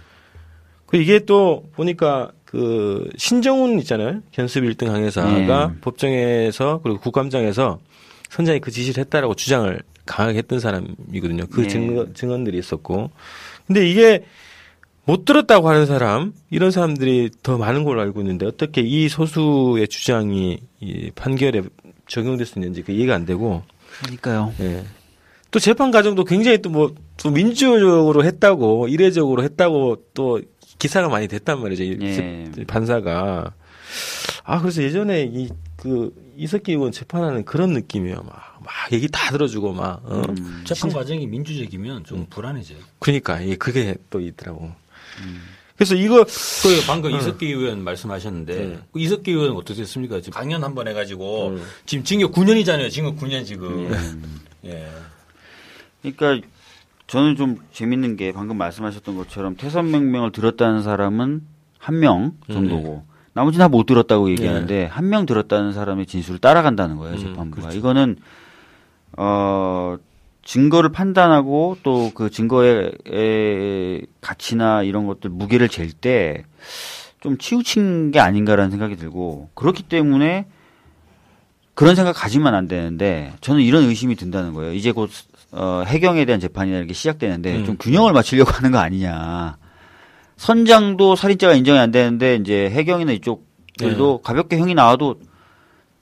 [0.87, 4.21] 그 이게 또 보니까 그 신정훈 있잖아요.
[4.31, 5.79] 견습 1등 항해사가 네.
[5.81, 7.79] 법정에서 그리고 국감장에서
[8.29, 11.47] 선장이 그 지시를 했다라고 주장을 강하게 했던 사람이거든요.
[11.47, 11.67] 그 네.
[11.67, 13.11] 증거, 증언들이 있었고.
[13.67, 14.25] 근데 이게
[15.05, 20.59] 못 들었다고 하는 사람, 이런 사람들이 더 많은 걸로 알고 있는데 어떻게 이 소수의 주장이
[20.79, 21.61] 이 판결에
[22.07, 23.63] 적용될 수 있는지 그 이해가 안 되고,
[24.01, 24.53] 그러니까요.
[24.61, 24.83] 예.
[25.51, 30.41] 또 재판 과정도 굉장히 또 뭐, 또 민주적으로 했다고, 이례적으로 했다고 또
[30.79, 31.83] 기사가 많이 됐단 말이죠.
[31.83, 32.51] 이 예.
[32.65, 33.53] 판사가.
[34.43, 38.23] 아, 그래서 예전에 이, 그, 이석기 의원 재판하는 그런 느낌이에요.
[38.23, 40.23] 막, 막 얘기 다 들어주고 막, 어.
[40.29, 40.63] 음.
[40.65, 42.77] 재판 과정이 민주적이면 좀 불안해져요.
[42.99, 44.71] 그러니까, 예, 그게 또 있더라고.
[45.75, 48.79] 그래서 이거, 그 방금 이석기 의원 말씀하셨는데 네.
[48.91, 50.21] 그 이석기 의원은 어떻게 됐습니까?
[50.21, 51.63] 지금 강연 한 번 해가지고 음.
[51.85, 52.89] 지금 징역 9년이잖아요.
[52.89, 53.91] 징역 9년 지금.
[54.65, 54.87] 예.
[56.01, 56.47] 그러니까
[57.07, 61.41] 저는 좀 재밌는 게 방금 말씀하셨던 것처럼 태선 명령을 들었다는 사람은
[61.79, 67.19] 한 명 정도고 나머지는 다 못 들었다고 얘기하는데 한명 들었다는 사람의 진술을 따라간다는 거예요 음,
[67.19, 67.77] 재판부가 그렇죠.
[67.77, 68.17] 이거는
[69.17, 69.97] 어
[70.43, 76.43] 증거를 판단하고 또 그 증거의 에, 가치나 이런 것들 무게를 잴 때
[77.23, 80.45] 좀 치우친 게 아닌가라는 생각이 들고 그렇기 때문에
[81.73, 84.73] 그런 생각 가지면 안 되는데 저는 이런 의심이 든다는 거예요.
[84.73, 85.09] 이제 곧
[85.53, 87.65] 어, 해경에 대한 재판이나 이렇게 시작되는데 음.
[87.65, 89.57] 좀 균형을 맞추려고 하는 거 아니냐.
[90.35, 95.15] 선장도 살인죄가 인정이 안 되는데 이제 해경이나 이쪽들도 가볍게 형이 나와도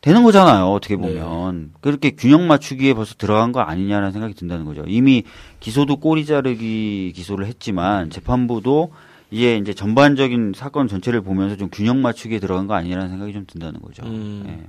[0.02, 0.66] 되는 거잖아요.
[0.72, 4.84] 어떻게 보면 그렇게 균형 맞추기에 벌써 들어간 거 아니냐라는 생각이 든다는 거죠.
[4.88, 5.24] 이미
[5.60, 8.92] 기소도 꼬리 자르기 기소를 했지만 재판부도
[9.30, 13.80] 이제 이제 전반적인 사건 전체를 보면서 좀 균형 맞추기에 들어간 거 아니냐라는 생각이 좀 든다는
[13.82, 14.04] 거죠.
[14.06, 14.44] 음.
[14.48, 14.66] 예.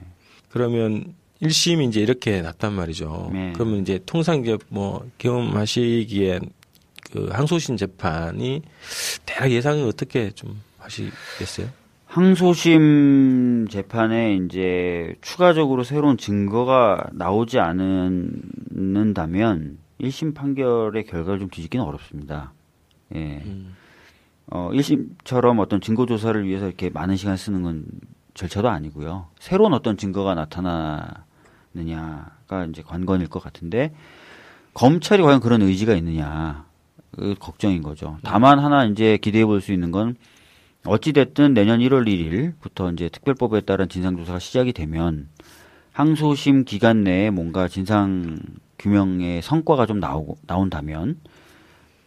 [0.51, 3.31] 그러면 1심이 이제 이렇게 났단 말이죠.
[3.33, 3.53] 네.
[3.55, 6.41] 그러면 이제 통상 이제 뭐 경험하시기에
[7.11, 8.63] 그 항소심 재판이
[9.27, 11.69] 대략 예상은 어떻게 좀 하시겠어요?
[12.13, 18.99] 항소심 재판에 이제 추가적으로 새로운 증거가 나오지 않는다면
[19.99, 22.53] 1심 판결의 결과를 좀 뒤집기는 어렵습니다.
[23.15, 23.43] 예.
[23.47, 23.75] 음.
[24.49, 27.87] 어, 1심처럼 어떤 증거 조사를 위해서 이렇게 많은 시간 쓰는 건
[28.35, 29.29] 절차도 아니고요.
[29.39, 31.17] 새로운 어떤 증거가 나타나느냐가
[32.69, 33.95] 이제 관건일 것 같은데
[34.75, 36.67] 검찰이 과연 그런 의지가 있느냐
[37.13, 38.19] 그 걱정인 거죠.
[38.23, 40.17] 다만 하나 이제 기대해 볼 수 있는 건
[40.85, 45.29] 어찌됐든 내년 1월 1일부터 이제 특별법에 따른 진상조사가 시작이 되면
[45.93, 48.39] 항소심 기간 내에 뭔가 진상
[48.79, 51.21] 규명의 성과가 좀 나오고 나온다면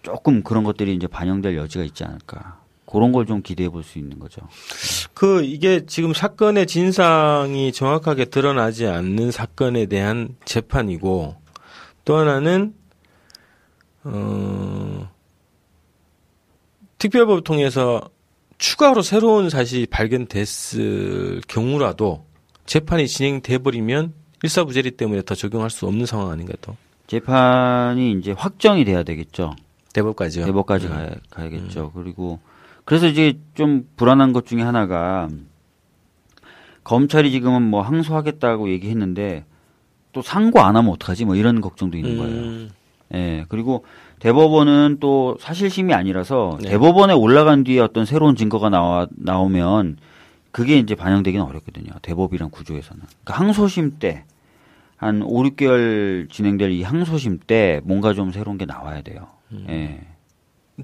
[0.01, 2.59] 조금 그런 것들이 이제 반영될 여지가 있지 않을까.
[2.85, 4.41] 그런 걸 좀 기대해 볼 수 있는 거죠.
[5.13, 11.35] 그 이게 지금 사건의 진상이 정확하게 드러나지 않는 사건에 대한 재판이고
[12.03, 12.75] 또 하나는
[14.03, 15.09] 어,
[16.99, 18.09] 특별법을 통해서
[18.57, 22.25] 추가로 새로운 사실이 발견됐을 경우라도
[22.65, 24.13] 재판이 진행돼 버리면
[24.43, 26.75] 일사부재리 때문에 더 적용할 수 없는 상황 아닌가 또
[27.07, 29.55] 재판이 이제 확정이 돼야 되겠죠.
[29.93, 30.45] 대법까지요.
[30.45, 30.91] 대법까지 음.
[30.91, 31.91] 가야, 가야겠죠.
[31.93, 32.39] 그리고
[32.83, 35.29] 그래서 이제 좀 불안한 것 중에 하나가
[36.83, 39.45] 검찰이 지금은 뭐 항소하겠다고 얘기했는데
[40.11, 41.25] 또 상고 안 하면 어떡하지?
[41.25, 42.35] 뭐 이런 걱정도 있는 거예요.
[42.35, 42.69] 음,
[43.13, 43.45] 예.
[43.49, 43.83] 그리고
[44.25, 46.69] 대법원은 또 사실심이 아니라서 네.
[46.69, 49.97] 대법원에 올라간 뒤에 어떤 새로운 증거가 나와 나오면
[50.51, 51.91] 그게 이제 반영되기는 어렵거든요.
[52.01, 53.03] 대법이란 구조에서는.
[53.23, 54.25] 그러니까 항소심 때
[54.97, 59.27] 한 5, 6개월 진행될 이 항소심 때 뭔가 좀 새로운 게 나와야 돼요.
[59.51, 59.65] 음.
[59.69, 60.01] 예.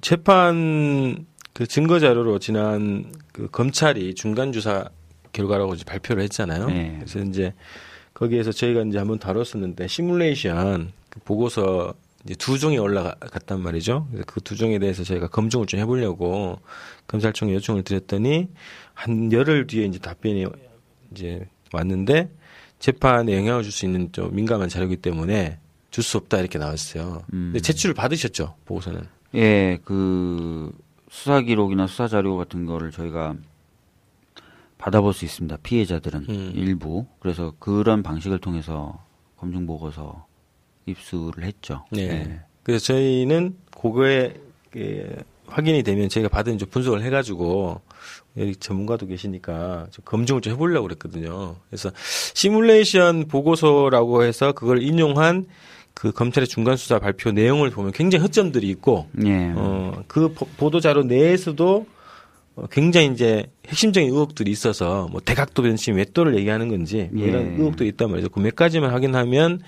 [0.02, 4.86] 재판 그 증거 자료로 지난 그 검찰이 중간 주사
[5.34, 6.68] 결과라고 이제 발표를 했잖아요.
[6.68, 6.96] 네.
[7.00, 7.54] 그래서 이제
[8.14, 11.94] 거기에서 저희가 이제 한번 다뤘었는데 시뮬레이션 그 보고서
[12.26, 14.08] 이제 두 종이 올라갔단 말이죠.
[14.12, 16.60] 그래서 그 두 종에 대해서 저희가 검증을 좀 해보려고
[17.08, 18.50] 검찰청에 요청을 드렸더니
[18.94, 20.46] 한 열흘 뒤에 이제 답변이
[21.12, 22.32] 이제 왔는데
[22.80, 27.24] 재판에 영향을 줄 수 있는 좀 민감한 자료이기 때문에 줄 수 없다 이렇게 나왔어요.
[27.30, 29.02] 근데 제출을 받으셨죠 보고서는.
[29.36, 30.72] 예, 그
[31.10, 33.36] 수사 기록이나 수사 자료 같은 거를 저희가
[34.78, 35.58] 받아볼 수 있습니다.
[35.64, 36.52] 피해자들은 음.
[36.56, 37.06] 일부.
[37.20, 39.04] 그래서 그런 방식을 통해서
[39.38, 40.26] 검증 보고서
[40.86, 41.86] 입수를 했죠.
[41.92, 42.02] 네.
[42.04, 42.40] 예.
[42.64, 44.36] 그래서 저희는 그거에
[44.78, 45.06] 예,
[45.48, 47.82] 확인이 되면 저희가 받은 좀 분석을 해가지고
[48.38, 51.56] 여기 전문가도 계시니까 좀 검증을 좀 해보려고 그랬거든요.
[51.70, 51.92] 그래서
[52.34, 55.46] 시뮬레이션 보고서라고 해서 그걸 인용한
[55.94, 59.52] 그 검찰의 중간 수사 발표 내용을 보면 굉장히 허점들이 있고 예.
[59.56, 61.86] 어, 그 보- 보도 자료 내에서도 어,
[62.70, 67.58] 굉장히 이제 핵심적인 의혹들이 있어서 뭐 대각도 변심, 외도를 얘기하는 건지 뭐 이런 예.
[67.58, 68.30] 의혹들이 있단 말이죠.
[68.30, 69.62] 그 몇 가지만 확인하면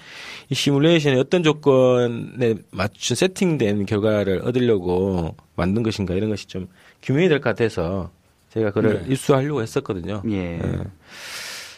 [0.50, 6.67] 이 시뮬레이션이 어떤 조건에 맞춘 세팅된 결과를 얻으려고 만든 것인가 이런 것이 좀
[7.02, 8.12] 규명이 될 것 같아서
[8.54, 10.22] 제가 그걸 입수하려고 했었거든요.
[10.30, 10.60] 예.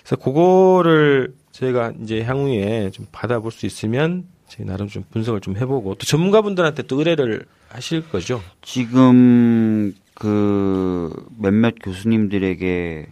[0.04, 5.96] 그래서 그거를 저희가 이제 향후에 좀 받아볼 수 있으면 저희 나름 좀 분석을 좀 해보고
[5.96, 8.42] 또 전문가분들한테 또 의뢰를 하실 거죠.
[8.62, 13.08] 지금 그 몇몇 교수님들에게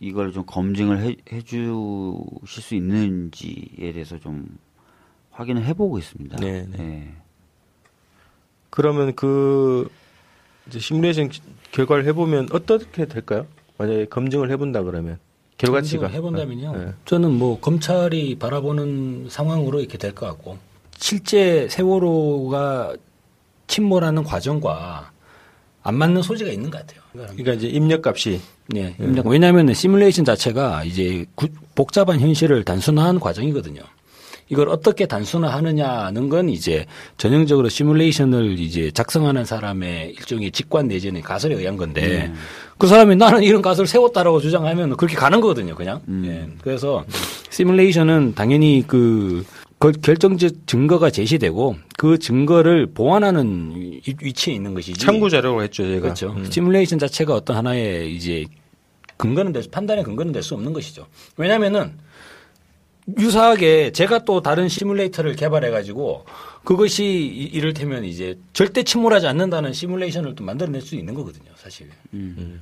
[0.00, 4.46] 이걸 좀 검증을 해, 해 주실 수 있는지에 대해서 좀
[5.32, 6.36] 확인을 해보고 있습니다.
[6.38, 6.78] 네, 네.
[6.78, 7.14] 예.
[8.70, 9.88] 그러면 그
[10.68, 11.30] 이제 시뮬레이션
[11.72, 13.46] 결과를 해보면 어떻게 될까요?
[13.76, 15.18] 만약에 검증을 해본다 그러면
[15.58, 16.76] 결과치가 검증을 해본다면요.
[16.76, 16.92] 네.
[17.06, 20.58] 저는 뭐 검찰이 바라보는 상황으로 이렇게 될 것 같고
[20.96, 22.94] 실제 세월호가
[23.66, 25.10] 침몰하는 과정과
[25.82, 27.00] 안 맞는 소지가 있는 것 같아요.
[27.12, 33.80] 그러니까 이제 입력값이 네, 왜냐하면 시뮬레이션 자체가 이제 구- 복잡한 현실을 단순화한 과정이거든요.
[34.48, 36.84] 이걸 어떻게 단순화하느냐는 건 이제
[37.16, 42.32] 전형적으로 시뮬레이션을 이제 작성하는 사람의 일종의 직관 내지는 가설에 의한 건데
[42.76, 46.00] 그 사람이 나는 이런 가설을 세웠다라고 주장하면 그렇게 가는 거거든요, 그냥.
[46.24, 46.48] 예.
[46.62, 47.04] 그래서
[47.50, 49.44] 시뮬레이션은 당연히 그
[49.80, 55.00] 그 결정적 증거가 제시되고 그 증거를 보완하는 위- 위치에 있는 것이지.
[55.00, 56.00] 참고 자료로 했죠 저희가.
[56.02, 56.34] 그렇죠.
[56.36, 56.44] 음.
[56.50, 58.44] 시뮬레이션 자체가 어떤 하나의 이제
[59.16, 61.06] 근거는 될, 수- 판단의 근거는 될 수 없는 것이죠.
[61.38, 61.94] 왜냐면은
[63.18, 66.24] 유사하게 제가 또 다른 시뮬레이터를 개발해 가지고
[66.64, 71.88] 그것이 이- 이를테면 이제 절대 침몰하지 않는다는 시뮬레이션을 또 만들어낼 수 있는 거거든요, 사실.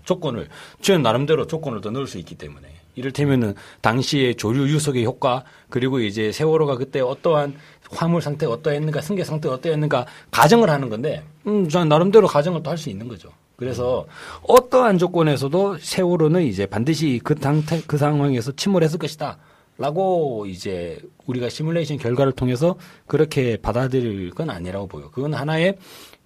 [0.04, 0.48] 조건을
[0.80, 6.32] 저는 나름대로 조건을 더 넣을 수 있기 때문에 이를테면은 당시의 조류 유속의 효과 그리고 이제
[6.32, 7.54] 세월호가 그때 어떠한
[7.90, 12.78] 화물 상태가 어떠했는가 승객 상태가 어떠했는가 가정을 하는 건데 음 저는 나름대로 가정을 또 할
[12.78, 13.30] 수 있는 거죠.
[13.56, 14.06] 그래서
[14.42, 19.38] 어떠한 조건에서도 세월호는 이제 반드시 그 상태 그 상황에서 침몰했을 것이다.
[19.78, 25.08] 라고 이제 우리가 시뮬레이션 결과를 통해서 그렇게 받아들일 건 아니라고 보여.
[25.10, 25.76] 그건 하나의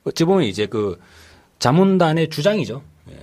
[0.05, 0.99] 어찌 보면 이제 그
[1.59, 2.83] 자문단의 주장이죠.
[3.11, 3.19] 예.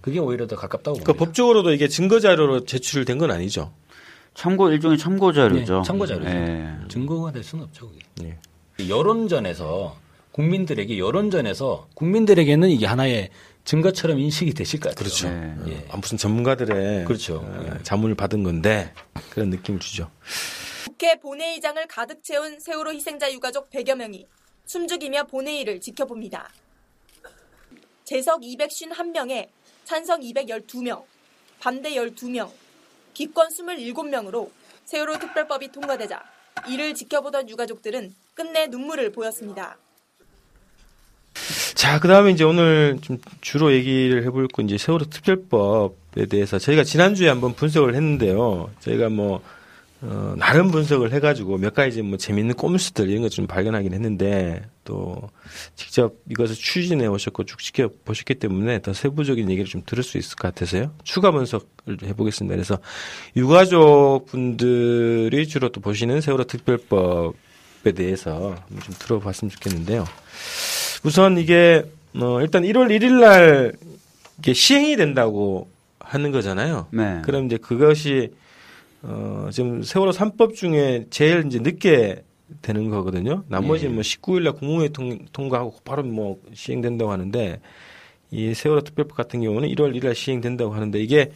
[0.00, 1.24] 그게 오히려 더 가깝다고 그러니까 봅니다.
[1.26, 3.72] 법적으로도 이게 증거 자료로 제출된 건 아니죠.
[4.34, 5.78] 참고 일종의 참고 자료죠.
[5.78, 6.30] 네, 참고 자료죠.
[6.30, 6.74] 예.
[6.88, 7.88] 증거가 될 수는 없죠.
[7.88, 8.00] 그게.
[8.22, 8.88] 예.
[8.88, 9.96] 여론전에서
[10.36, 13.30] 국민들에게 여론전에서 국민들에게는 이게 하나의
[13.64, 15.04] 증거처럼 인식이 되실 것 같아요.
[15.04, 15.30] 그렇죠.
[15.30, 15.72] 네.
[15.72, 15.88] 예.
[15.90, 17.36] 아, 무슨 전문가들의 그렇죠.
[17.36, 18.92] 어, 자문을 받은 건데
[19.30, 20.10] 그런 느낌을 주죠.
[20.84, 24.26] 국회 본회의장을 가득 채운 세월호 희생자 유가족 100여 명이
[24.66, 26.50] 숨죽이며 본회의를 지켜봅니다.
[28.04, 29.48] 재석 251명에
[29.84, 31.04] 찬성 212명,
[31.60, 32.50] 반대 12명,
[33.14, 34.50] 기권 27명으로
[34.84, 36.22] 세월호 특별법이 통과되자
[36.68, 39.78] 이를 지켜보던 유가족들은 끝내 눈물을 보였습니다.
[41.76, 46.84] 자, 그 다음에 이제 오늘 좀 주로 얘기를 해볼 건 이제 세월호 특별법에 대해서 저희가
[46.84, 48.70] 지난주에 한번 분석을 했는데요.
[48.80, 49.42] 저희가 뭐,
[50.00, 55.28] 어, 나름 분석을 해가지고 몇 가지 뭐 재밌는 꼼수들 이런 것 좀 발견하긴 했는데 또
[55.74, 60.36] 직접 이것을 추진해 오셨고 쭉 지켜 보셨기 때문에 더 세부적인 얘기를 좀 들을 수 있을
[60.36, 60.92] 것 같아서요.
[61.04, 61.66] 추가 분석을
[62.04, 62.54] 해보겠습니다.
[62.54, 62.78] 그래서
[63.36, 70.06] 유가족 분들이 주로 또 보시는 세월호 특별법에 대해서 좀 들어봤으면 좋겠는데요.
[71.06, 71.84] 우선 이게
[72.16, 73.72] 어, 일단 1월 1일 날
[74.40, 75.68] 이게 시행이 된다고
[76.00, 76.88] 하는 거잖아요.
[76.90, 77.22] 네.
[77.24, 78.32] 그럼 이제 그것이
[79.02, 82.24] 어 지금 세월호 3법 중에 제일 이제 늦게
[82.60, 83.44] 되는 거거든요.
[83.46, 83.88] 나머지 예.
[83.88, 87.60] 뭐 19일 날 국무회의 통, 통과하고 바로 뭐 시행된다고 하는데
[88.32, 91.30] 이 세월호 특별법 같은 경우는 1월 1일 날 시행된다고 하는데 이게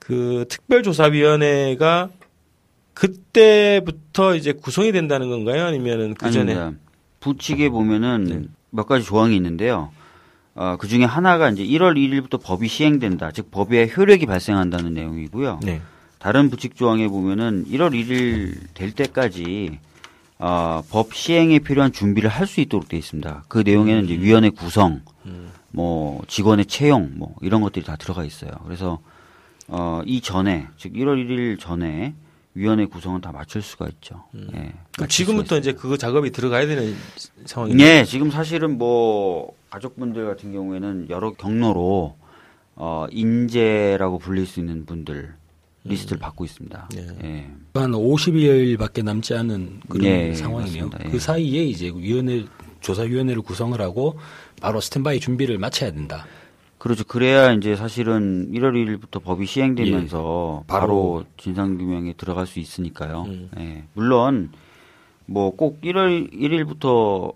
[0.00, 2.10] 그 특별조사위원회가
[2.92, 5.64] 그때부터 이제 구성이 된다는 건가요?
[5.64, 6.72] 아니면은 그 전에.
[7.20, 8.55] 부칙에 보면은 네.
[8.76, 9.90] 몇 가지 조항이 있는데요.
[10.54, 13.30] 어, 그 중에 하나가 이제 1월 1일부터 법이 시행된다.
[13.32, 15.60] 즉, 법의 효력이 발생한다는 내용이고요.
[15.64, 15.80] 네.
[16.18, 19.78] 다른 부칙 조항에 보면은 1월 1일 될 때까지
[20.38, 23.44] 어, 법 시행에 필요한 준비를 할 수 있도록 되어 있습니다.
[23.48, 25.00] 그 내용에는 이제 위원회 구성,
[25.72, 28.50] 뭐 직원의 채용, 뭐 이런 것들이 다 들어가 있어요.
[28.64, 28.98] 그래서
[29.68, 32.14] 어, 이 전에 즉 1월 1일 전에
[32.56, 34.24] 위원회 구성은 다 맞출 수가 있죠.
[34.34, 36.96] 예, 그럼 지금부터 이제 그 작업이 들어가야 되는
[37.44, 37.76] 상황이에요.
[37.76, 42.16] 네, 지금 사실은 뭐 가족분들 같은 경우에는 여러 경로로
[42.74, 45.34] 어 인재라고 불릴 수 있는 분들
[45.84, 46.88] 리스트를 받고 있습니다.
[46.94, 47.06] 네.
[47.24, 47.50] 예.
[47.74, 50.86] 한 50여일밖에 남지 않은 그런 예, 상황이네요.
[50.86, 50.98] 맞습니다.
[51.04, 51.12] 예.
[51.12, 52.46] 그 사이에 이제 위원회
[52.80, 54.18] 조사위원회를 구성을 하고
[54.62, 56.26] 바로 스탠바이 준비를 마쳐야 된다.
[56.86, 57.02] 그렇죠.
[57.02, 60.66] 그래야 이제 사실은 1월 1일부터 법이 시행되면서 예.
[60.68, 63.24] 바로, 바로 진상규명에 들어갈 수 있으니까요.
[63.26, 63.50] 음.
[63.58, 63.84] 예.
[63.94, 64.52] 물론
[65.26, 67.34] 뭐 꼭 1월 1일부터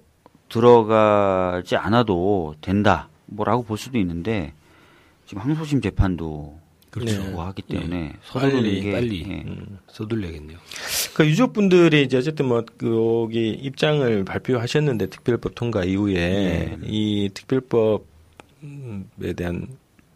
[0.48, 3.08] 들어가지 않아도 된다.
[3.26, 4.52] 뭐라고 볼 수도 있는데
[5.26, 6.58] 지금 항소심 재판도
[6.90, 7.20] 그렇죠.
[7.20, 9.42] 그렇고 하기 때문에 빨리, 서두르는 게 빨리 예.
[9.48, 10.58] 음, 서둘러야겠네요.
[11.14, 16.78] 그 유족분들이 이제 어쨌든 뭐 여기 입장을 발표하셨는데 특별법 통과 이후에 네.
[16.84, 18.09] 이 특별법
[19.22, 19.68] 에 대한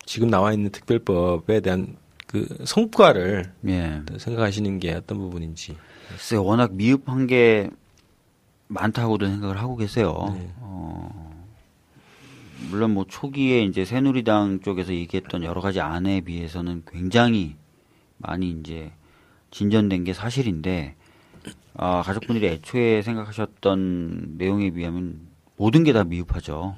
[0.07, 4.03] 지금 나와 있는 특별법에 대한 그 성과를 예.
[4.19, 5.77] 생각하시는 게 어떤 부분인지.
[6.09, 7.71] 글쎄 워낙 미흡한 게
[8.69, 10.35] 많다고도 생각을 하고 계세요.
[10.37, 10.53] 네.
[10.59, 11.45] 어,
[12.71, 17.57] 물론 뭐 초기에 이제 새누리당 쪽에서 얘기했던 여러 가지 안에 비해서는 굉장히
[18.19, 18.93] 많이 이제
[19.51, 20.97] 진전된 게 사실인데
[21.75, 25.21] 아, 가족분들이 애초에 생각하셨던 내용에 비하면
[25.57, 26.75] 모든 게 다 미흡하죠.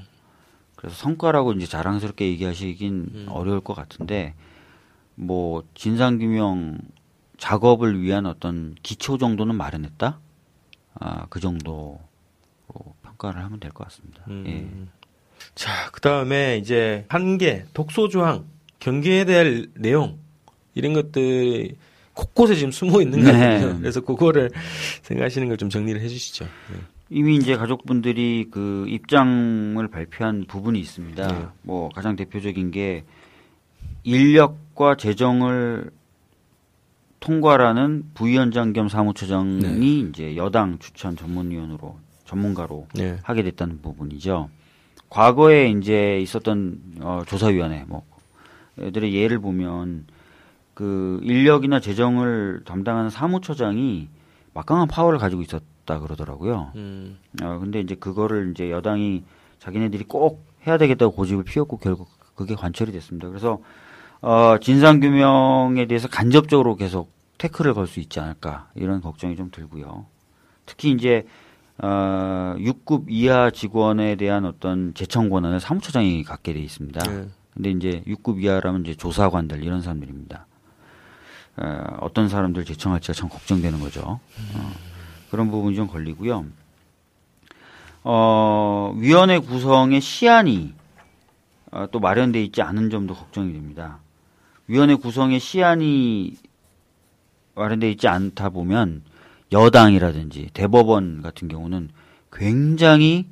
[0.87, 4.35] 그래서 성과라고 이제 자랑스럽게 얘기하시긴 어려울 것 같은데
[5.16, 6.79] 뭐 진상 규명
[7.38, 10.20] 작업을 위한 어떤 기초 정도는 마련했다.
[10.94, 11.99] 아, 그 정도로
[13.03, 14.22] 평가를 하면 될 것 같습니다.
[14.29, 14.33] 예.
[14.33, 14.88] 음.
[15.57, 18.44] 자, 그 다음에 이제 한계, 독소 조항,
[18.79, 20.18] 경계에 대한 내용,
[20.75, 21.75] 이런 것들이
[22.14, 23.72] 곳곳에 지금 숨어 있는 것 같아요.
[23.75, 23.79] 네.
[23.81, 24.51] 그래서 그거를
[25.03, 26.44] 생각하시는 걸 좀 정리를 해 주시죠.
[26.72, 26.79] 네.
[27.09, 31.27] 이미 이제 가족분들이 그 입장을 발표한 부분이 있습니다.
[31.27, 31.47] 네.
[31.62, 33.05] 뭐 가장 대표적인 게
[34.03, 35.90] 인력과 재정을
[37.21, 40.09] 통과라는 부위원장 겸 사무처장이 네.
[40.09, 43.19] 이제 여당 추천 전문위원으로 전문가로 네.
[43.23, 44.51] 하게 됐다는 부분이죠.
[45.09, 48.05] 과거에 이제 있었던 어, 조사위원회 뭐
[48.81, 50.07] 애들의 예를 보면
[50.75, 54.09] 그 인력이나 재정을 담당하는 사무처장이
[54.53, 56.72] 막강한 파워를 가지고 있었 다 그러더라고요.
[56.75, 59.25] 음, 어, 근데 이제 그거를 이제 여당이
[59.61, 63.29] 자기네들이 꼭 해야 되겠다고 고집을 피웠고 결국 그게 관철이 됐습니다.
[63.29, 63.61] 그래서
[64.20, 70.07] 어, 진상규명에 대해서 간접적으로 계속 태클을 걸 수 있지 않을까 이런 걱정이 좀 들고요.
[70.66, 71.27] 특히 이제
[71.79, 77.01] 어, 6급 이하 직원에 대한 어떤 재청 권한을 사무처장이 갖게 돼 있습니다.
[77.12, 77.29] 네.
[77.55, 80.46] 근데 이제 6급 이하라면 이제 조사관들 이런 사람들입니다.
[81.59, 84.01] 어, 어떤 사람들 재청할지가 참 걱정되는 거죠.
[84.55, 84.72] 어,
[85.31, 86.45] 그런 부분이 좀 걸리고요.
[88.05, 90.75] 어, 위원회 구성의 시한이
[91.73, 93.99] 어, 또 마련돼 있지 않은 점도 걱정이 됩니다.
[94.69, 96.35] 위원회 구성의 시한이
[97.55, 99.03] 마련돼 있지 않다 보면
[99.53, 101.91] 여당이라든지 대법원 같은 경우는
[102.33, 103.27] 굉장히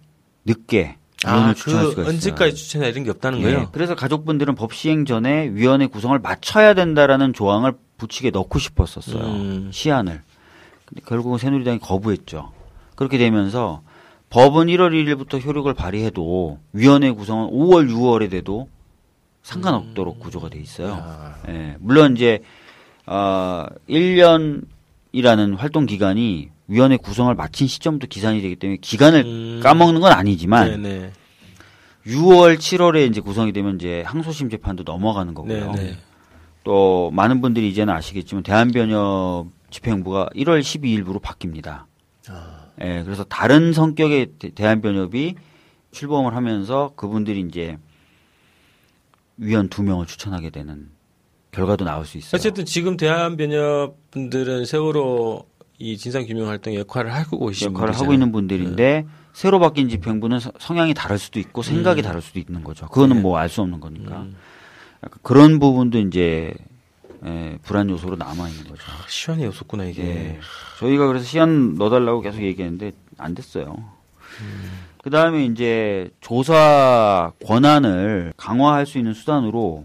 [0.45, 2.09] 늦게 아, 추천할 수가 그.
[2.09, 3.68] 언제까지 추천이나 이런 게 없다는 예, 거예요?
[3.72, 9.24] 그래서 가족분들은 법 시행 전에 위원회 구성을 맞춰야 된다라는 조항을 부칙에 넣고 싶었었어요.
[9.24, 9.70] 음.
[9.72, 10.22] 시한을.
[10.87, 12.53] 근데 결국은 새누리당이 거부했죠.
[12.95, 13.82] 그렇게 되면서
[14.30, 18.68] 법은 1월 1일부터 효력을 발휘해도 위원회 구성은 5월, 6월에 돼도
[19.43, 20.95] 상관없도록 구조가 돼 있어요.
[20.95, 20.99] 음.
[20.99, 21.37] 야.
[21.49, 22.43] 예, 물론 이제
[23.07, 29.61] 어, 1년이라는 활동 기간이 위원회 구성을 마친 시점부터 기산이 되기 때문에 기간을 음.
[29.62, 31.12] 까먹는 건 아니지만 네네.
[32.07, 35.72] 6월, 7월에 이제 구성이 되면 이제 항소심 재판도 넘어가는 거고요.
[35.72, 35.97] 네네.
[36.64, 39.47] 또 많은 분들이 이제는 아시겠지만 대한변협
[39.79, 41.85] 집행부가 1월 12일부로 바뀝니다.
[42.81, 45.35] 예, 그래서 다른 성격의 대- 대한변협이
[45.91, 47.77] 출범을 하면서 그분들이 이제
[49.37, 50.91] 위원 두 명을 추천하게 되는
[51.51, 52.39] 결과도 나올 수 있어요.
[52.39, 55.47] 어쨌든 지금 대한변협 분들은 세월호
[55.81, 58.03] 이 진상규명 활동 역할을 하고 계신 역할을 분들이잖아요.
[58.05, 62.62] 하고 있는 분들인데 새로 바뀐 집행부는 서- 성향이 다를 수도 있고 생각이 다를 수도 있는
[62.62, 62.87] 거죠.
[62.87, 63.22] 그거는 네.
[63.22, 64.22] 뭐알 수 없는 거니까.
[64.22, 64.37] 음.
[65.22, 66.55] 그런 부분도 이제
[67.27, 68.83] 예, 불안 요소로 남아 있는 거죠.
[68.91, 70.03] 아, 시간이 없었구나 이게.
[70.05, 70.41] 예.
[70.79, 73.77] 저희가 그래서 시간 넣어달라고 계속 얘기했는데 안 됐어요.
[75.03, 79.85] 그 다음에 이제 조사 권한을 강화할 수 있는 수단으로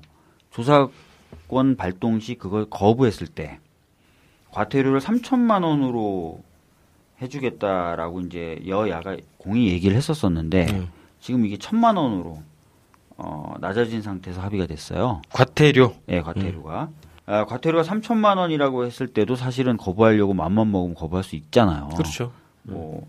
[0.51, 3.59] 조사권 발동 시 그걸 거부했을 때
[4.51, 6.41] 과태료를 3천만 원으로
[7.21, 10.87] 해주겠다라고 이제 여야가 공히 얘기를 했었었는데 음.
[11.19, 12.41] 지금 이게 천만 원으로
[13.17, 15.21] 어, 낮아진 상태에서 합의가 됐어요.
[15.31, 15.95] 과태료.
[16.07, 16.89] 예, 과태료가.
[17.29, 21.89] 아, 과태료가 3천만 원이라고 했을 때도 사실은 거부하려고 맘만 먹으면 거부할 수 있잖아요.
[21.95, 22.31] 그렇죠.
[22.63, 23.07] 뭐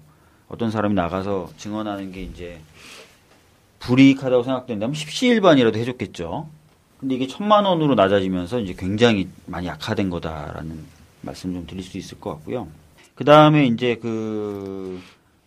[0.48, 2.60] 어떤 사람이 나가서 증언하는 게 이제
[3.78, 6.46] 불이익하다고 생각된다면 십시일반이라도 해줬겠죠.
[6.98, 10.84] 근데 이게 천만 원으로 낮아지면서 이제 굉장히 많이 약화된 거다라는
[11.22, 12.68] 말씀 좀 드릴 수 있을 것 같고요.
[13.14, 15.00] 그 다음에 이제 그,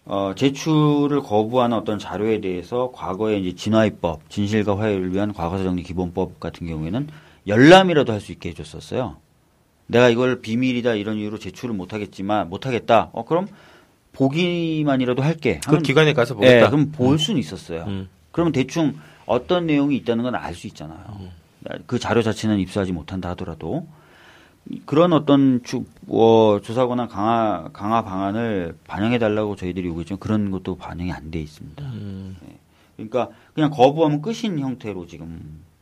[0.05, 6.65] 어, 제출을 거부하는 어떤 자료에 대해서 과거에 이제 진화입법, 진실과 화해를 위한 과거사정리 기본법 같은
[6.65, 7.07] 경우에는
[7.47, 9.17] 열람이라도 할 수 있게 해줬었어요.
[9.87, 13.09] 내가 이걸 비밀이다 이런 이유로 제출을 못하겠지만, 못하겠다.
[13.11, 13.47] 어, 그럼
[14.13, 15.59] 보기만이라도 할게.
[15.67, 16.65] 그 기관에 가서 보겠다.
[16.65, 17.83] 예, 그럼 볼 수는 있었어요.
[17.87, 18.09] 음.
[18.31, 20.99] 그러면 대충 어떤 내용이 있다는 건 알 수 있잖아요.
[21.87, 23.87] 그 자료 자체는 입수하지 못한다 하더라도
[24.85, 30.75] 그런 어떤 주, 어, 조사 권한 강화 강화 방안을 반영해 달라고 저희들이 요구했지만 그런 것도
[30.77, 31.83] 반영이 안 돼 있습니다.
[31.85, 32.37] 음.
[32.41, 32.57] 네.
[32.95, 35.72] 그러니까 그냥 거부하면 끝인 형태로 지금 돼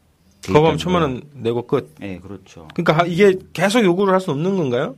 [0.45, 1.01] 거부하면 천만.
[1.03, 1.93] 원 내고 끝.
[1.99, 2.67] 네, 그렇죠.
[2.73, 4.95] 그러니까 하- 이게 계속 요구를 할 수 없는 건가요?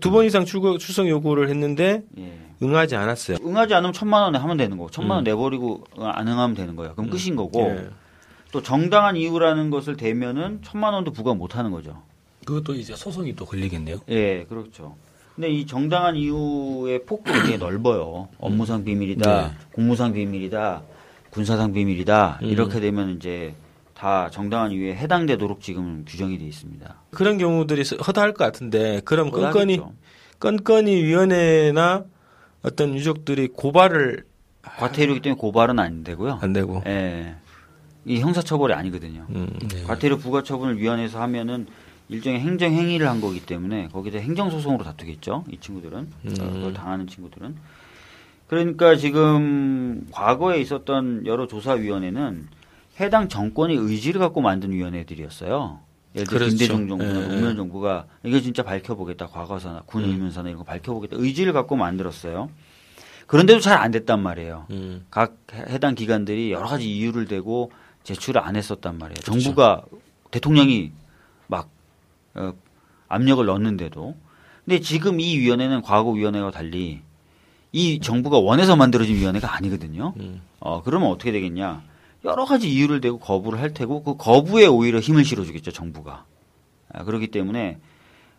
[0.00, 2.32] 두번 이상 출국, 출석 요구를 했는데 예.
[2.62, 3.38] 응하지 않았어요.
[3.44, 5.24] 응하지 않으면 천만 원에 하면 되는 거고 천만 원 음.
[5.24, 6.94] 내버리고 안 응하면 되는 거예요.
[6.94, 7.88] 그럼 끝인 거고 예.
[8.52, 12.02] 또 정당한 이유라는 것을 대면은 천만 원도 부과 못 하는 거죠.
[12.44, 13.98] 그것도 이제 소송이 또 걸리겠네요.
[14.10, 14.96] 예, 그렇죠.
[15.34, 18.28] 근데 이 정당한 이유의 폭도 굉장히 넓어요.
[18.38, 19.54] 업무상 비밀이다, 네.
[19.72, 20.82] 공무상 비밀이다,
[21.30, 22.40] 군사상 비밀이다.
[22.42, 22.46] 음.
[22.48, 23.54] 이렇게 되면 이제
[23.98, 27.02] 다 정당한 이유에 해당되도록 지금 규정이 돼 있습니다.
[27.10, 29.92] 그런 경우들이 허다할 것 같은데 그럼 허다하겠죠.
[30.38, 32.04] 건건이 위원회나
[32.62, 34.24] 어떤 유족들이 고발을
[34.62, 36.38] 과태료이기 때문에 고발은 안 되고요.
[36.40, 36.80] 안 되고.
[36.86, 37.34] 예.
[38.04, 39.26] 이 형사처벌이 아니거든요.
[39.30, 39.48] 음.
[39.68, 39.82] 네.
[39.82, 41.66] 과태료 부과처분을 위원회에서 하면은
[42.08, 45.44] 일종의 행정 행위를 한 거기 때문에 거기다 행정 소송으로 다투겠죠.
[45.50, 46.34] 이 친구들은 음.
[46.40, 47.56] 어, 그걸 당하는 친구들은
[48.46, 52.57] 그러니까 지금 과거에 있었던 여러 조사위원회는
[53.00, 55.80] 해당 정권의 의지를 갖고 만든 위원회들이었어요.
[56.14, 56.50] 예를 들어 그렇죠.
[56.56, 57.28] 김대중 정부나 예, 예.
[57.28, 60.10] 노무현 정부가 이거 진짜 밝혀보겠다 과거사나 군 음.
[60.10, 62.50] 의문사나 이런 거 밝혀보겠다 의지를 갖고 만들었어요.
[63.26, 64.66] 그런데도 잘 안 됐단 말이에요.
[64.70, 65.04] 음.
[65.10, 67.70] 각 해- 해당 기관들이 여러 가지 이유를 대고
[68.04, 69.16] 제출을 안 했었단 말이에요.
[69.22, 69.38] 그렇죠.
[69.40, 69.82] 정부가
[70.30, 70.92] 대통령이
[71.46, 71.68] 막
[72.34, 72.54] 어,
[73.08, 74.16] 압력을 넣는데도
[74.64, 77.00] 근데 지금 이 위원회는 과거 위원회와 달리
[77.72, 80.14] 이 정부가 원해서 만들어진 위원회가 아니거든요.
[80.18, 80.40] 음.
[80.58, 81.82] 어 그러면 어떻게 되겠냐?
[82.24, 86.24] 여러 가지 이유를 대고 거부를 할 테고 그 거부에 오히려 힘을 실어주겠죠 정부가.
[86.92, 87.78] 아, 그렇기 때문에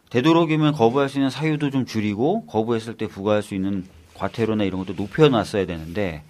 [0.10, 5.02] 되도록이면 거부할 수 있는 사유도 좀 줄이고 거부했을 때 부과할 수 있는 과태료나 이런 것도
[5.02, 6.24] 높여놨어야 되는데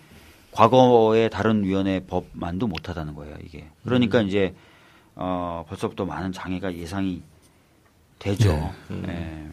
[0.52, 3.68] 과거의 다른 위원회 법만도 못하다는 거예요 이게.
[3.84, 4.54] 그러니까 이제
[5.16, 7.22] 어, 벌써부터 많은 장애가 예상이
[8.20, 8.74] 되죠.
[9.08, 9.47] 예.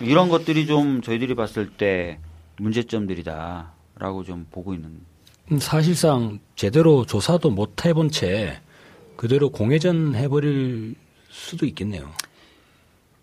[0.00, 2.18] 이런 것들이 좀 저희들이 봤을 때
[2.58, 5.00] 문제점들이다라고 좀 보고 있는.
[5.50, 8.60] 음, 사실상 제대로 조사도 못 해본 채
[9.16, 10.94] 그대로 공회전 해버릴
[11.30, 12.10] 수도 있겠네요.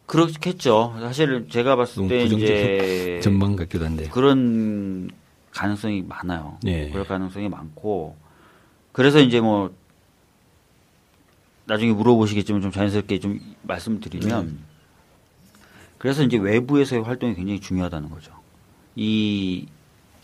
[0.06, 0.96] 그렇겠죠.
[1.00, 4.08] 사실 제가 봤을 너무 때 이제 부정적인 전망 같기도 한데.
[4.10, 5.10] 그런
[5.52, 6.58] 가능성이 많아요.
[6.66, 6.90] 예.
[6.90, 8.16] 그럴 가능성이 많고
[8.92, 9.74] 그래서 이제 뭐
[11.66, 14.60] 나중에 물어보시겠지만 좀 자연스럽게 좀 말씀드리면
[15.98, 18.32] 그래서 이제 외부에서의 활동이 굉장히 중요하다는 거죠.
[18.96, 19.66] 이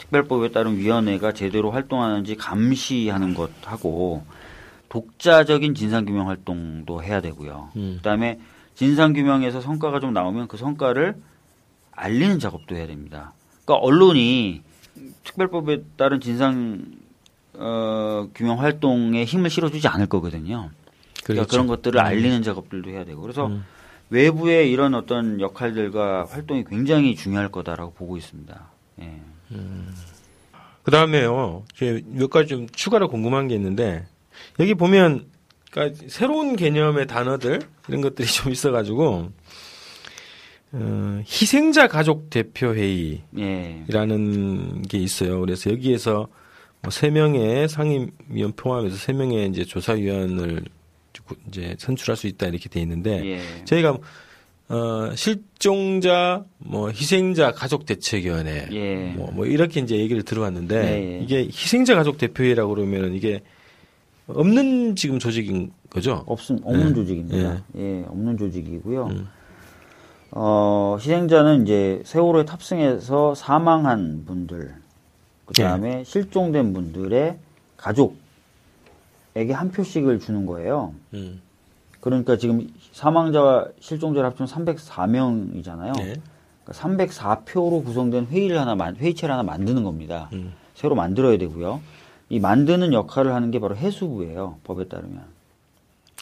[0.02, 4.24] 특별법에 따른 위원회가 제대로 활동하는지 감시하는 것하고
[4.90, 7.70] 독자적인 진상규명 활동도 해야 되고요.
[7.76, 7.94] 음.
[7.98, 8.40] 그다음에
[8.76, 11.16] 진상규명에서 성과가 좀 나오면 그 성과를
[11.92, 13.34] 알리는 작업도 해야 됩니다.
[13.64, 14.64] 그러니까 언론이
[15.24, 16.84] 특별법에 따른 진상
[17.54, 20.72] 어, 규명 활동에 힘을 실어주지 않을 거거든요.
[21.24, 21.48] 그러니까 그렇죠.
[21.48, 23.64] 그런 것들을 알리는 작업들도 해야 되고 그래서 음.
[24.10, 28.60] 외부의 이런 어떤 역할들과 활동이 굉장히 중요할 거다라고 보고 있습니다.
[29.02, 29.22] 예.
[30.84, 31.64] 그 다음에요.
[32.06, 34.06] 몇 가지 좀 추가로 궁금한 게 있는데
[34.60, 35.26] 여기 보면
[35.72, 39.32] 그러니까 새로운 개념의 단어들 이런 것들이 좀 있어가지고
[40.74, 43.84] 어, 희생자 가족 대표 회의 예.
[44.84, 45.40] 게 있어요.
[45.42, 46.28] 그래서 여기에서
[46.82, 50.64] 뭐세 명의 상임위원 포함해서 세 명의 이제 조사위원을
[51.48, 53.66] 이제 선출할 수 있다 이렇게 돼 있는데 예.
[53.66, 53.98] 저희가
[54.72, 59.14] 어 실종자 뭐 희생자 가족 대책위원회 예.
[59.18, 61.20] 뭐, 뭐 이렇게 이제 얘기를 들어왔는데 예, 예.
[61.20, 63.42] 이게 희생자 가족 대표회라고 그러면은 이게
[64.28, 66.24] 없는 지금 조직인 거죠?
[66.26, 66.94] 없음 없는 예.
[66.94, 67.64] 조직입니다.
[67.76, 68.06] 예.
[68.08, 69.08] 없는 조직이고요.
[69.08, 69.28] 음.
[70.32, 74.74] 어, 희생자는 이제 세월호에 탑승해서 사망한 분들,
[75.46, 76.04] 그 다음에 예.
[76.06, 77.38] 실종된 분들의
[77.76, 80.94] 가족에게 한 표씩을 주는 거예요.
[81.14, 81.42] 음.
[82.00, 82.68] 그러니까 지금
[83.02, 85.98] 사망자와 실종자를 합치면 304명이잖아요.
[85.98, 86.14] 네.
[86.64, 90.30] 그러니까 304표로 구성된 회의를 하나, 만- 회의체를 하나 만드는 겁니다.
[90.34, 90.54] 음.
[90.76, 91.82] 새로 만들어야 되고요.
[92.30, 94.60] 이 만드는 역할을 하는 게 바로 해수부예요.
[94.64, 95.24] 법에 따르면.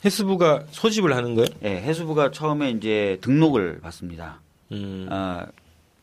[0.05, 1.47] 해수부가 소집을 하는 거예요?
[1.63, 4.39] 예, 해수부가 처음에 이제 등록을 받습니다.
[4.71, 5.07] 음.
[5.11, 5.47] 아,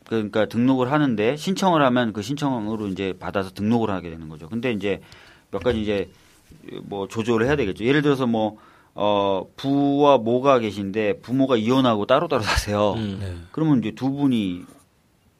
[0.05, 4.47] 그러니까 등록을 하는데 신청을 하면 그 신청으로 이제 받아서 등록을 하게 되는 거죠.
[4.47, 5.01] 근데 이제
[5.49, 6.11] 몇 가지 이제
[6.83, 7.83] 뭐 조절을 해야 되겠죠.
[7.83, 8.59] 예를 들어서 뭐,
[8.99, 12.93] 어, 부와 모가 계신데 부모가 이혼하고 따로따로 사세요.
[12.93, 13.47] 음.
[13.51, 14.63] 그러면 이제 두 분이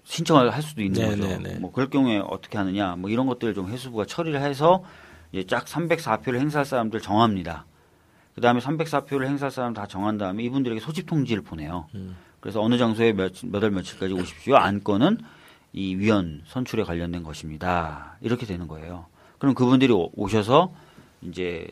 [0.03, 1.28] 신청을 할 수도 있는 네, 거죠.
[1.28, 1.60] 네, 네.
[1.60, 4.84] 뭐 그럴 경우에 어떻게 하느냐, 뭐 이런 것들을 좀 해수부가 처리를 해서
[5.32, 7.66] 이제 쫙 304표를 행사할 사람들 정합니다.
[8.36, 11.88] 그 다음에 304표를 행사할 사람 다 정한 다음에 이분들에게 소집 통지를 보내요.
[11.95, 12.16] 음.
[12.39, 14.55] 그래서 어느 장소에 몇, 몇월 며칠까지 오십시오.
[14.55, 15.18] 안건은
[15.74, 18.18] 이 위원 선출에 관련된 것입니다.
[18.22, 19.08] 이렇게 되는 거예요.
[19.39, 20.72] 그럼 그분들이 오- 오셔서
[21.24, 21.68] 이제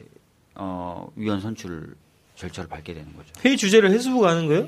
[0.56, 1.95] 어, 위원 선출
[2.36, 3.28] 절차를 밟게 되는 거죠.
[3.43, 4.68] 회의 주제를 해수부가 하는 거예요?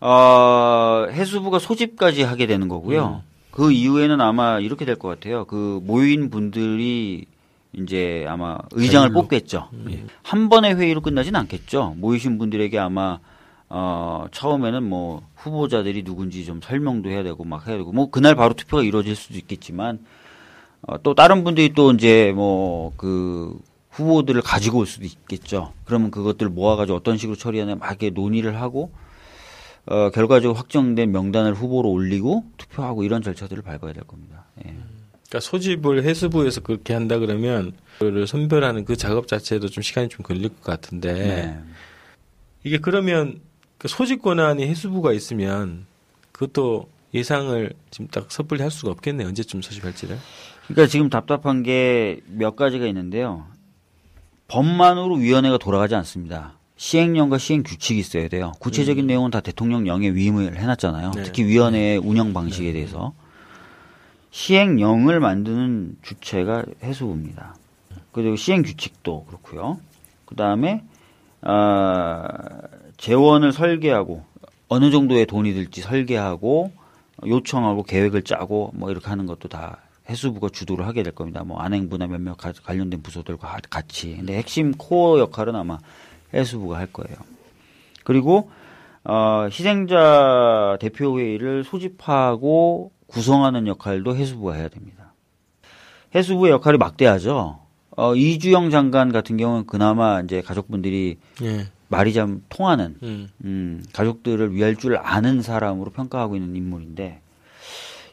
[0.00, 3.22] 어, 해수부가 소집까지 하게 되는 거고요.
[3.24, 3.30] 음.
[3.50, 5.44] 그 이후에는 아마 이렇게 될 것 같아요.
[5.44, 7.26] 그 모인 분들이
[7.72, 9.22] 이제 아마 의장을 별로.
[9.22, 9.68] 뽑겠죠.
[9.72, 9.86] 음.
[9.90, 10.04] 예.
[10.22, 11.94] 한 번의 회의로 끝나진 않겠죠.
[11.98, 13.18] 모이신 분들에게 아마
[13.68, 18.54] 어, 처음에는 뭐 후보자들이 누군지 좀 설명도 해야 되고 막 해야 되고 뭐 그날 바로
[18.54, 20.00] 투표가 이루어질 수도 있겠지만
[20.82, 23.56] 어, 또 다른 분들이 또 이제 뭐 그
[24.00, 25.72] 후보들을 가지고 올 수도 있겠죠.
[25.84, 28.90] 그러면 그것들을 모아가지고 어떤 식으로 처리하냐 막 이렇게 논의를 하고
[29.86, 34.44] 어, 결과적으로 확정된 명단을 후보로 올리고 투표하고 이런 절차들을 밟아야 될 겁니다.
[34.64, 34.74] 예.
[35.28, 40.48] 그러니까 소집을 해수부에서 그렇게 한다 그러면 그를 선별하는 그 작업 자체도 좀 시간이 좀 걸릴
[40.48, 41.58] 것 같은데 네.
[42.64, 43.40] 이게 그러면
[43.78, 45.86] 그 소집 권한이 해수부가 있으면
[46.32, 50.18] 그것도 예상을 지금 딱 섣불리 할 수가 없겠네 요 언제쯤 소집할지를.
[50.66, 53.46] 그러니까 지금 답답한 게 몇 가지가 있는데요.
[54.50, 56.54] 법만으로 위원회가 돌아가지 않습니다.
[56.76, 58.52] 시행령과 시행 규칙이 있어야 돼요.
[58.58, 61.12] 구체적인 내용은 다 대통령령에 위임을 해놨잖아요.
[61.12, 61.22] 네.
[61.22, 63.12] 특히 위원회의 운영 방식에 대해서
[64.32, 67.54] 시행령을 만드는 주체가 해수부입니다.
[68.10, 69.78] 그리고 시행 규칙도 그렇고요.
[70.24, 70.82] 그 다음에
[71.42, 72.26] 아,
[72.96, 74.24] 재원을 설계하고
[74.68, 76.72] 어느 정도의 돈이 들지 설계하고
[77.24, 79.78] 요청하고 계획을 짜고 뭐 이렇게 하는 것도 다
[80.10, 81.44] 해수부가 주도를 하게 될 겁니다.
[81.44, 84.16] 뭐 안행부나 몇몇 가- 관련된 부서들과 하- 같이.
[84.16, 85.78] 근데 핵심 코어 역할은 아마
[86.34, 87.16] 해수부가 할 거예요.
[88.04, 88.50] 그리고
[89.04, 95.14] 어, 희생자 대표회의를 소집하고 구성하는 역할도 해수부가 해야 됩니다.
[96.14, 97.60] 해수부의 역할이 막대하죠.
[97.96, 101.66] 어, 이주영 장관 같은 경우는 그나마 이제 가족분들이 예.
[101.88, 103.28] 말이 좀 통하는 음.
[103.44, 107.20] 음, 가족들을 위할 줄 아는 사람으로 평가하고 있는 인물인데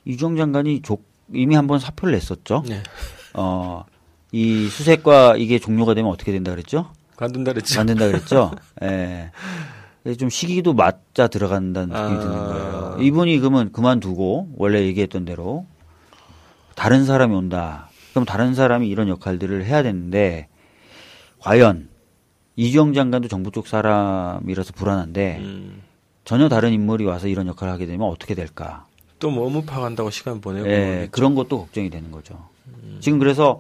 [0.05, 2.63] 이주영 장관이 족, 이미 한번 사표를 냈었죠.
[2.67, 2.81] 네.
[3.33, 3.85] 어,
[4.31, 6.91] 이 수색과 이게 종료가 되면 어떻게 된다 그랬죠?
[7.15, 7.79] 관둔다 그랬죠.
[7.79, 8.51] 안 된다 그랬죠?
[8.83, 9.31] 예.
[10.17, 12.19] 좀 시기도 맞자 들어간다는 느낌이 아.
[12.19, 12.97] 드는 거예요.
[13.01, 15.65] 이분이 그러면 그만두고 원래 얘기했던 대로
[16.75, 17.89] 다른 사람이 온다.
[18.11, 20.47] 그럼 다른 사람이 이런 역할들을 해야 되는데
[21.39, 21.89] 과연
[22.55, 25.81] 이주영 장관도 정부 쪽 사람이라서 불안한데 음.
[26.25, 28.86] 전혀 다른 인물이 와서 이런 역할을 하게 되면 어떻게 될까?
[29.19, 31.11] 또뭐 업무 파 간다고 시간 보내고 예, 그러겠죠.
[31.11, 32.47] 그런 것도 걱정이 되는 거죠.
[32.99, 33.59] 지금 그래서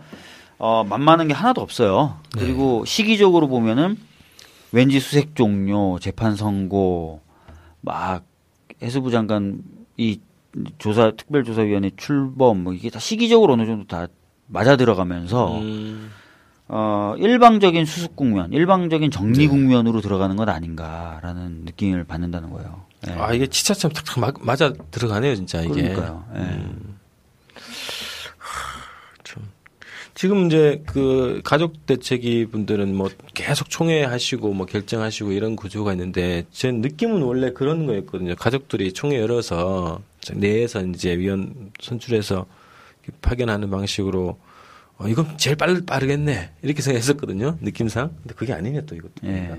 [0.57, 2.17] 어, 만만한 게 하나도 없어요.
[2.37, 3.97] 그리고 시기적으로 보면은
[4.71, 7.21] 왠지 수색 종료, 재판 선고,
[7.81, 8.23] 막
[8.81, 9.61] 해수부 장관
[9.97, 10.19] 이
[10.77, 14.07] 조사 특별조사위원회 출범 뭐 이게 다 시기적으로 어느 정도 다
[14.47, 16.11] 맞아 들어가면서 음.
[16.67, 22.81] 어, 일방적인 수습 국면, 일방적인 정리 국면으로 들어가는 것 아닌가라는 느낌을 받는다는 거예요.
[23.07, 23.11] 예.
[23.19, 25.73] 아 이게 치차처럼 탁탁 막- 맞아 들어가네요 진짜 이게.
[25.81, 26.25] 그러니까요.
[26.35, 26.39] 예.
[26.39, 26.97] 음.
[29.23, 29.43] 참.
[30.15, 36.71] 지금 이제 그 가족 대책위 분들은 뭐 계속 총회하시고 뭐 결정하시고 이런 구조가 있는데 제
[36.71, 38.35] 느낌은 원래 그런 거였거든요.
[38.35, 40.01] 가족들이 총회 열어서
[40.33, 42.45] 내에서 이제 위원 선출해서
[43.21, 44.39] 파견하는 방식으로
[44.99, 47.57] 어, 이건 제일 빠르, 빠르겠네 이렇게 생각했었거든요.
[47.61, 48.15] 느낌상.
[48.23, 49.13] 근데 그게 아니네 또 이것도.
[49.25, 49.55] 예.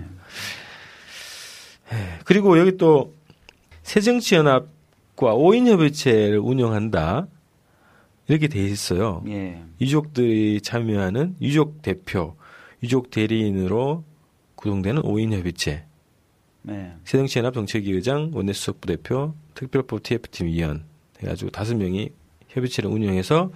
[2.24, 3.14] 그리고 여기 또
[3.88, 7.26] 새정치연합과 5인 협의체를 운영한다.
[8.28, 9.24] 이렇게 돼 있어요.
[9.28, 9.62] 예.
[9.80, 12.36] 유족들이 참여하는 유족 대표,
[12.82, 14.04] 유족 대리인으로
[14.56, 15.86] 구성되는 5인 협의체.
[16.62, 16.92] 네.
[17.04, 20.84] 새정치연합 정책위 의장, 원내수석 부 대표, 특별법 TF팀 위원
[21.22, 22.10] 해가지고 다섯 명이
[22.48, 23.50] 협의체를 운영해서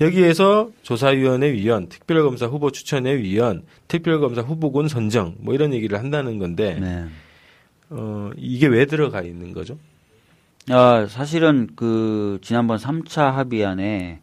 [0.00, 6.78] 여기에서 조사위원회 위원, 특별검사 후보 추천회 위원, 특별검사 후보군 선정 뭐 이런 얘기를 한다는 건데
[6.78, 7.06] 네.
[7.94, 9.78] 어 이게 왜 들어가 있는 거죠?
[10.70, 14.20] 아, 사실은 그 지난번 3차 합의안에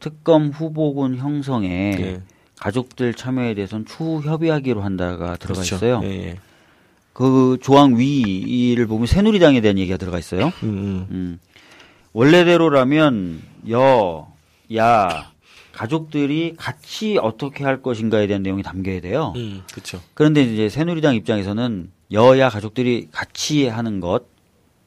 [0.00, 2.22] 특검 후보군 형성에 예.
[2.56, 5.76] 가족들 참여에 대해서는 추후 협의하기로 한다가 들어가 그렇죠.
[5.76, 6.00] 있어요.
[6.04, 6.38] 예, 예.
[7.12, 10.52] 그 조항 위를 보면 새누리당에 대한 얘기가 들어가 있어요.
[10.62, 11.06] 음, 음.
[11.10, 11.38] 음.
[12.12, 14.32] 원래대로라면 여,
[14.76, 15.30] 야,
[15.72, 19.32] 가족들이 같이 어떻게 할 것인가에 대한 내용이 담겨야 돼요.
[19.36, 20.00] 음, 그렇죠.
[20.14, 24.24] 그런데 이제 새누리당 입장에서는 여야 가족들이 같이 하는 것,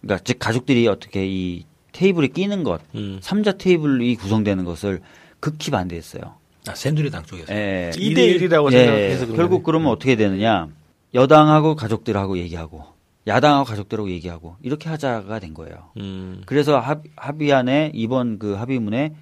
[0.01, 3.19] 그러니까 즉 가족들이 어떻게 이 테이블에 끼는 것, 음.
[3.21, 5.01] 삼자 테이블이 구성되는 것을
[5.39, 6.21] 극히 반대했어요.
[6.67, 7.53] 아, 새누리당 쪽에서.
[7.53, 7.91] 예.
[7.93, 9.63] 2대 1이라고 예, 생각해서 그런 결국.
[9.63, 10.67] 그러면 어떻게 되느냐?
[11.13, 12.85] 여당하고 가족들하고 얘기하고
[13.27, 15.91] 야당하고 가족들하고 얘기하고 이렇게 하자가 된 거예요.
[15.97, 16.41] 음.
[16.45, 19.13] 그래서 합, 합의안에 이번 그 합의문에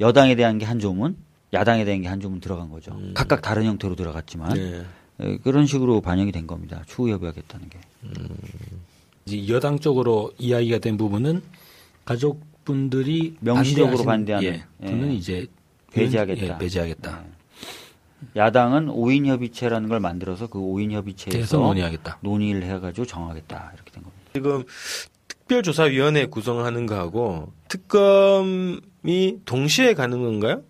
[0.00, 1.16] 여당에 대한 게 한 조문,
[1.52, 2.96] 야당에 대한 게 한 조문 들어간 거죠.
[3.14, 4.60] 각각 다른 형태로 들어갔지만 네.
[4.80, 4.84] 예,
[5.42, 6.82] 그런 식으로 반영이 된 겁니다.
[6.86, 7.78] 추후 협의하겠다는 게.
[9.26, 11.42] 이제 여당 쪽으로 이야기가 된 부분은
[12.04, 14.86] 가족분들이 명시적으로 반대하는, 예, 예.
[14.86, 15.46] 분은 이제
[15.92, 16.54] 배제하겠다.
[16.54, 17.24] 예, 배제하겠다.
[18.36, 22.18] 야당은 5인 협의체라는 걸 만들어서 그 5인 협의체에서 논의하겠다.
[22.22, 24.30] 논의를 해가지고 정하겠다 이렇게 된 겁니다.
[24.34, 24.64] 지금
[25.28, 30.62] 특별조사위원회 구성하는 거하고 특검이 동시에 가는 건가요?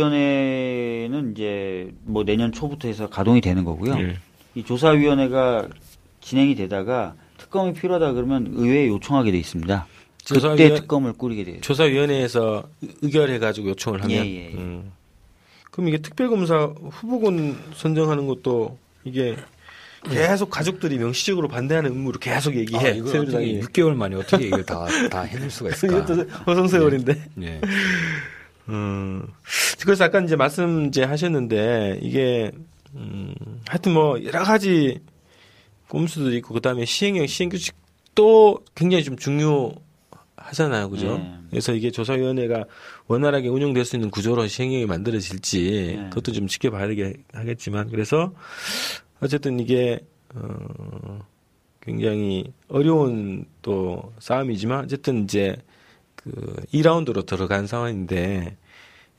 [0.00, 3.98] 조사위원회는 이제 뭐 내년 초부터 해서 가동이 되는 거고요.
[4.00, 4.16] 예.
[4.54, 5.68] 이 조사위원회가
[6.20, 9.86] 진행이 되다가 특검이 필요하다 그러면 의회에 요청하게 돼 있습니다.
[10.26, 11.60] 그때 조사위원- 특검을 꾸리게 돼요.
[11.60, 12.64] 조사위원회에서
[13.02, 14.16] 의결해가지고 요청을 하면.
[14.16, 14.54] 예, 예, 예.
[14.54, 14.92] 음.
[15.70, 19.36] 그럼 이게 특별검사 후보군 선정하는 것도 이게
[20.10, 22.86] 계속 가족들이 명시적으로 반대하는 의무로 계속 얘기해.
[22.86, 23.08] 아, 이거.
[23.10, 25.98] 어떻게 6개월 만에 어떻게 이걸 다, 다 해낼 수가 있을까?
[26.00, 27.24] 이것도 허송세월인데.
[27.42, 27.60] 예.
[28.68, 29.26] 음.
[29.82, 32.52] 그래서 아까 이제 말씀 이제 하셨는데 이게
[32.94, 33.34] 음,
[33.66, 35.00] 하여튼 뭐 여러 가지
[35.88, 41.18] 꼼수도 있고 그다음에 시행령 시행 규칙도 굉장히 좀 중요하잖아요, 그죠?
[41.18, 41.34] 네.
[41.50, 42.64] 그래서 이게 조사위원회가
[43.08, 46.08] 원활하게 운영될 수 있는 구조로 시행령이 만들어질지 네.
[46.10, 46.88] 그것도 좀 지켜봐야
[47.32, 48.32] 하겠지만 그래서
[49.20, 50.00] 어쨌든 이게
[50.34, 51.18] 어
[51.80, 55.56] 굉장히 어려운 또 싸움이지만 어쨌든 이제
[56.22, 56.30] 그
[56.72, 58.56] 2라운드로 들어간 상황인데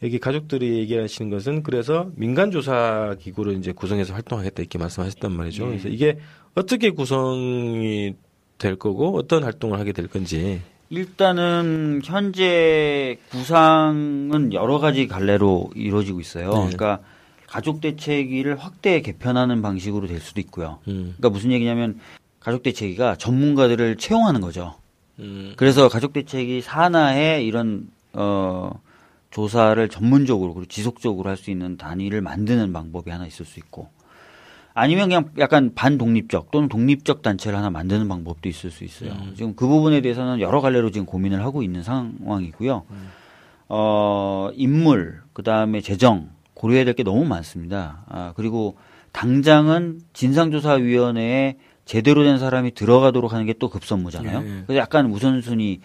[0.03, 5.67] 여기 가족들이 얘기하시는 것은 그래서 민간 조사 기구를 이제 구성해서 활동하겠다 이렇게 말씀하셨단 말이죠.
[5.67, 6.19] 그래서 이게
[6.55, 8.15] 어떻게 구성이
[8.57, 10.61] 될 거고 어떤 활동을 하게 될 건지.
[10.89, 16.49] 일단은 현재 구상은 여러 가지 갈래로 이루어지고 있어요.
[16.49, 16.55] 네.
[16.55, 16.99] 그러니까
[17.47, 20.79] 가족 대책위를 확대 개편하는 방식으로 될 수도 있고요.
[20.87, 21.15] 음.
[21.17, 21.99] 그러니까 무슨 얘기냐면
[22.39, 24.80] 가족 대책위가 전문가들을 채용하는 거죠.
[25.21, 25.53] 음.
[25.55, 28.71] 그래서 가족 대책이 산하에 이런 어
[29.31, 33.87] 조사를 전문적으로 그리고 지속적으로 할 수 있는 단위를 만드는 방법이 하나 있을 수 있고
[34.73, 39.13] 아니면 그냥 약간 반독립적 또는 독립적 단체를 하나 만드는 방법도 있을 수 있어요.
[39.35, 42.83] 지금 그 부분에 대해서는 여러 갈래로 지금 고민을 하고 있는 상황이고요.
[43.69, 48.03] 어 인물 그다음에 재정 고려해야 될 게 너무 많습니다.
[48.09, 48.77] 아 그리고
[49.13, 51.55] 당장은 진상조사위원회에
[51.85, 54.37] 제대로 된 사람이 들어가도록 하는 게 또 급선무잖아요.
[54.39, 54.63] 예.
[54.65, 55.79] 그래서 약간 우선순위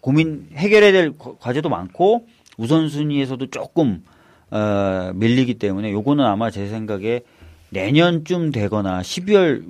[0.00, 2.26] 고민 해결해야 될 과- 과제도 많고
[2.56, 4.02] 우선순위에서도 조금
[4.50, 7.20] 어, 밀리기 때문에 요거는 아마 제 생각에
[7.70, 9.62] 내년쯤 되거나 12월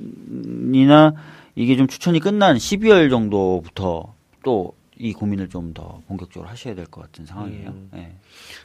[0.00, 1.14] 위원이나
[1.54, 7.02] 이게 좀 추천이 끝난 12월 정도부터 또 이 고민을 좀 더 본격적으로 하셔야 될 것
[7.02, 7.74] 같은 상황이에요.
[7.96, 8.12] 예.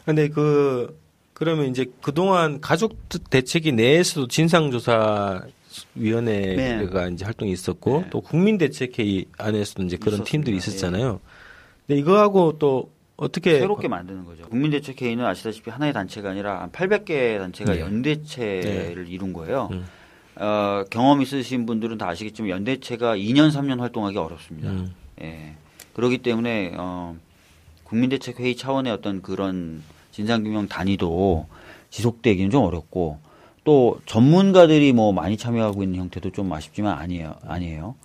[0.05, 0.97] 근데 그
[1.34, 2.97] 그러면 이제 그동안 가족
[3.29, 5.41] 대책위 내에서도 진상조사
[5.95, 8.09] 위원회가 이제 활동이 있었고 네.
[8.09, 10.32] 또 국민대책회의 안에서도 이제 그런 있었습니다.
[10.32, 11.19] 팀들이 있었잖아요.
[11.88, 14.43] 근데 이거하고 또 어떻게 새롭게 만드는 거죠.
[14.49, 17.82] 국민대책회의는 아시다시피 하나의 단체가 아니라 한 800개 단체가 네.
[17.82, 19.69] 연대체를 이룬 거예요.
[19.72, 19.86] 음.
[20.36, 24.72] 어, 경험 있으신 분들은 다 아시겠지만 연대체가 2년, 3년 활동하기 어렵습니다.
[24.72, 24.93] 음.
[25.22, 25.55] 예.
[25.93, 27.15] 그렇기 때문에 어,
[27.84, 31.47] 국민대책회의 차원의 어떤 그런 진상규명 단위도
[31.89, 33.19] 지속되기는 좀 어렵고
[33.64, 37.36] 또 전문가들이 뭐 많이 참여하고 있는 형태도 좀 아쉽지만 아니에요.
[37.45, 37.95] 아니에요.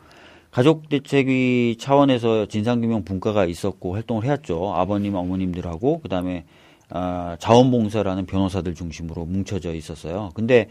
[0.50, 4.72] 가족 대책위 차원에서 진상규명 분과가 있었고 활동을 해왔죠.
[4.74, 6.44] 아버님, 어머님들하고 그다음에
[6.88, 10.30] 아, 자원봉사라는 변호사들 중심으로 뭉쳐져 있었어요.
[10.34, 10.68] 근데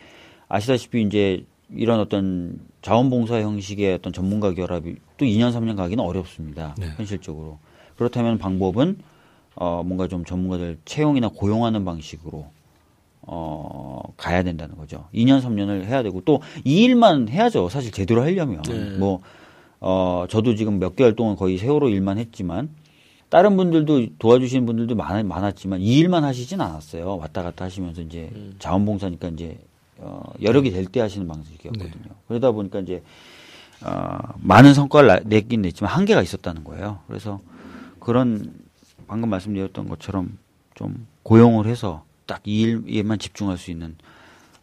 [0.48, 6.76] 아시다시피 이제 이런 어떤 자원봉사 형식의 어떤 전문가 결합이 또 2년 3년 가기는 어렵습니다.
[6.78, 6.88] 네.
[6.96, 7.60] 현실적으로.
[7.98, 8.98] 그렇다면 방법은
[9.56, 12.48] 어 뭔가 좀 전문가들 채용이나 고용하는 방식으로
[13.28, 15.06] 어 가야 된다는 거죠.
[15.14, 17.70] 2년 3년을 해야 되고 또 이 일만 해야죠.
[17.70, 18.98] 사실 제대로 하려면 네.
[18.98, 19.22] 뭐
[19.82, 22.70] 어, 저도 지금 몇 개월 동안 거의 세월호 일만 했지만,
[23.30, 27.18] 다른 분들도 도와주시는 분들도 많, 많았지만, 이 일만 하시진 않았어요.
[27.18, 29.60] 왔다 갔다 하시면서 이제 자원봉사니까 이제,
[29.98, 32.16] 어, 여력이 될 때 하시는 방식이었거든요.
[32.28, 33.04] 그러다 보니까 이제,
[33.86, 37.00] 어, 많은 성과를 나- 냈긴 냈지만 한계가 있었다는 거예요.
[37.08, 37.40] 그래서
[38.00, 38.54] 그런,
[39.08, 40.40] 방금 말씀드렸던 것처럼
[40.74, 43.96] 좀 고용을 해서 딱 이 일에만 집중할 수 있는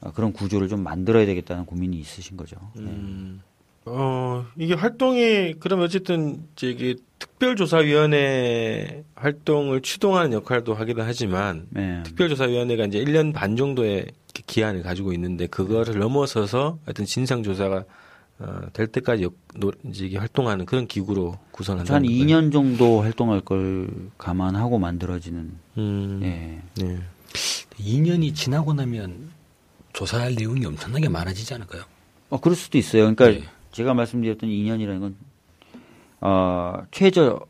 [0.01, 2.57] 어, 그런 구조를 좀 만들어야 되겠다는 고민이 있으신 거죠.
[2.75, 2.91] 네.
[3.85, 12.03] 어, 이게 활동이, 그럼 어쨌든, 저기, 특별조사위원회 활동을 추동하는 역할도 하기도 하지만, 네.
[12.05, 14.07] 특별조사위원회가 이제 1년 반 정도의
[14.47, 17.85] 기한을 가지고 있는데, 그거를 넘어서서 하여튼 진상조사가,
[18.39, 21.95] 어, 될 때까지 역, 노, 이제 이게 활동하는 그런 기구로 구성한다.
[21.95, 23.89] 한 2년 정도 활동할 걸
[24.19, 26.83] 감안하고 만들어지는 음, 예.
[26.83, 26.99] 네.
[27.79, 29.31] 2년이 지나고 나면
[29.93, 31.83] 조사할 내용이 엄청나게 많아지지 않을까요?
[32.31, 33.03] 어 그럴 수도 있어요.
[33.15, 33.45] 그러니까 네.
[33.73, 35.17] 제가 말씀드렸던 2년이라는 건
[36.21, 37.47] 어, 최저죠.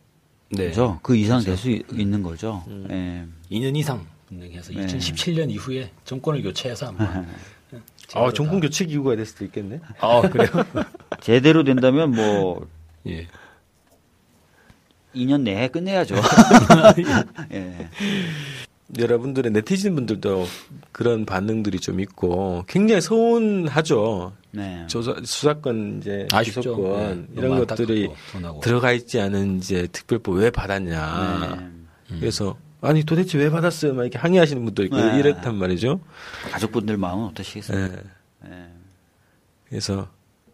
[0.51, 0.73] 네.
[1.03, 2.65] 그 이상 될 수 있는 거죠.
[2.91, 3.27] 예.
[3.51, 4.87] 2년 이상 분명히 해서 네.
[4.87, 7.27] 2017년 이후에 정권을 교체해서 한번
[8.15, 9.81] 아, 정권 교체 기구가 될 수도 있겠네.
[10.01, 10.49] 아 그래요?
[11.21, 12.67] 제대로 된다면 뭐
[13.09, 13.27] 예.
[15.15, 16.17] 2년 내에 끝내야죠.
[17.53, 17.89] 예.
[18.99, 20.47] 여러분들의 네티즌 분들도
[20.93, 24.33] 그런 반응들이 좀 있고, 굉장히 서운하죠.
[24.51, 24.87] 네.
[24.87, 26.27] 조사, 수사권, 이제.
[26.45, 27.41] 기소권, 네.
[27.41, 28.11] 이런 것들이.
[28.63, 31.71] 들어가 있지 않은 이제 특별법 왜 받았냐.
[32.11, 32.19] 네.
[32.21, 33.95] 그래서, 아니, 도대체 왜 받았어요?
[33.95, 35.19] 막 이렇게 항의하시는 분도 있고, 네.
[35.19, 36.01] 이랬단 말이죠.
[36.51, 37.79] 가족분들 마음은 어떠시겠어요?
[37.79, 37.93] 예.
[38.51, 38.69] 예.
[39.69, 40.09] 그래서,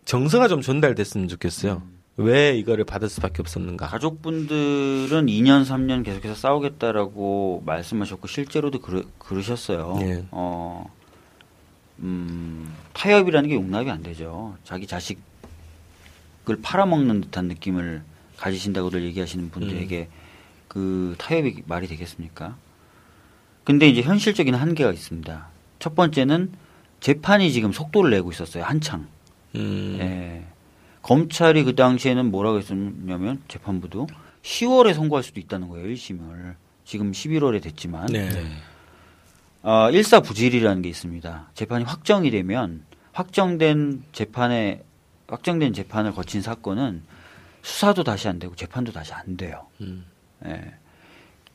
[0.04, 1.82] 정서가 좀 전달됐으면 좋겠어요.
[2.18, 3.86] 왜 이거를 받을 수밖에 없었는가.
[3.86, 9.96] 가족분들은 2년, 3년 계속해서 싸우겠다라고 말씀하셨고 실제로도 그러, 그러셨어요.
[10.02, 10.24] 예.
[10.32, 10.92] 어,
[12.00, 14.56] 음, 타협이라는 게 용납이 안 되죠.
[14.64, 15.20] 자기 자식을
[16.60, 18.02] 팔아먹는 듯한 느낌을
[18.36, 20.08] 가지신다고들 얘기하시는 분들에게
[20.66, 22.56] 그 타협이 말이 되겠습니까?
[23.62, 25.48] 근데 이제 현실적인 한계가 있습니다.
[25.78, 26.50] 첫 번째는
[26.98, 28.64] 재판이 지금 속도를 내고 있었어요.
[28.64, 29.06] 한창.
[29.54, 30.57] 음, 예.
[31.08, 34.08] 검찰이 그 당시에는 뭐라고 했었냐면 재판부도
[34.42, 35.88] 10월에 선고할 수도 있다는 거예요.
[35.88, 36.54] 1심을.
[36.84, 38.28] 지금 11월에 됐지만 네.
[39.62, 41.50] 어, 일사부질이라는 게 있습니다.
[41.54, 44.84] 재판이 확정이 되면 확정된 재판에
[45.28, 47.02] 확정된 재판을 거친 사건은
[47.62, 49.66] 수사도 다시 안 되고 재판도 다시 안 돼요.
[49.80, 50.04] 음.
[50.44, 50.74] 예.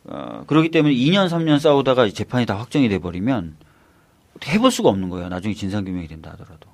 [0.06, 3.56] 어, 그렇기 때문에 2년 3년 싸우다가 재판이 다 확정이 돼 버리면
[4.48, 5.30] 해볼 수가 없는 거예요.
[5.30, 6.73] 나중에 진상규명이 된다 하더라도.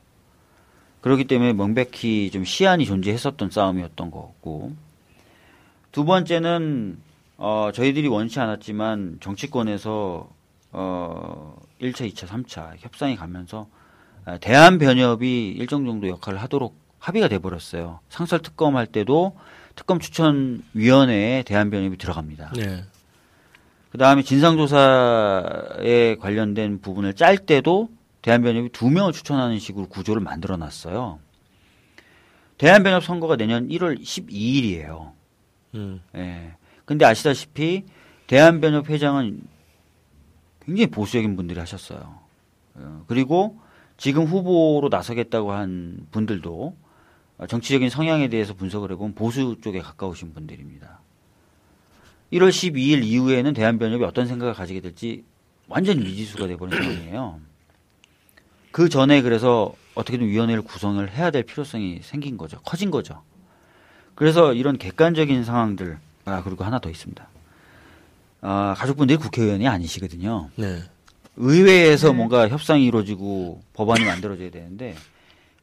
[1.02, 4.74] 그렇기 때문에 명백히 좀 시한이 존재했었던 싸움이었던 것 같고
[5.91, 7.00] 두 번째는
[7.38, 10.30] 어, 저희들이 원치 않았지만 정치권에서
[10.72, 13.68] 어, 1차, 2차, 3차 협상이 가면서
[14.26, 18.02] 아, 대한 변협이 일정 정도 역할을 하도록 합의가 돼 버렸어요.
[18.10, 19.38] 상설 특검 할 때도
[19.76, 22.52] 특검 추천 위원회에 대한 변협이 들어갑니다.
[22.56, 22.84] 네.
[23.91, 27.89] 그 다음에 진상조사에 관련된 부분을 짤 때도
[28.22, 31.20] 대한변협이 두 명을 추천하는 식으로 구조를 만들어 놨어요.
[32.58, 35.14] 대한변협 선거가 내년 1월 12일이에요.
[35.76, 36.02] 음.
[36.16, 36.54] 예.
[36.86, 37.86] 근데 아시다시피
[38.28, 39.42] 대한변협 회장은
[40.66, 42.20] 굉장히 보수적인 분들이 하셨어요.
[42.76, 43.60] 어, 그리고
[43.98, 46.76] 지금 후보로 나서겠다고 한 분들도
[47.48, 51.00] 정치적인 성향에 대해서 분석을 해보면 보수 쪽에 가까우신 분들입니다.
[52.34, 55.24] 1월 12일 이후에는 대한변협이 어떤 생각을 가지게 될지
[55.68, 57.40] 완전 미지수가 돼버린 상황이에요.
[58.72, 62.60] 그 전에 그래서 어떻게든 위원회를 구성을 해야 될 필요성이 생긴 거죠.
[62.64, 63.22] 커진 거죠.
[64.16, 67.28] 그래서 이런 객관적인 상황들, 아, 그리고 하나 더 있습니다.
[68.42, 70.50] 아, 가족분들이 국회의원이 아니시거든요.
[70.56, 70.82] 네.
[71.38, 74.96] 의회에서 뭔가 협상이 이루어지고 법안이 만들어져야 되는데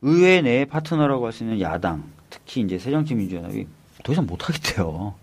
[0.03, 3.67] 의회 내 파트너라고 할 수 있는 야당, 특히 이제 새정치민주연합이
[4.03, 5.15] 더 이상 못 하겠대요.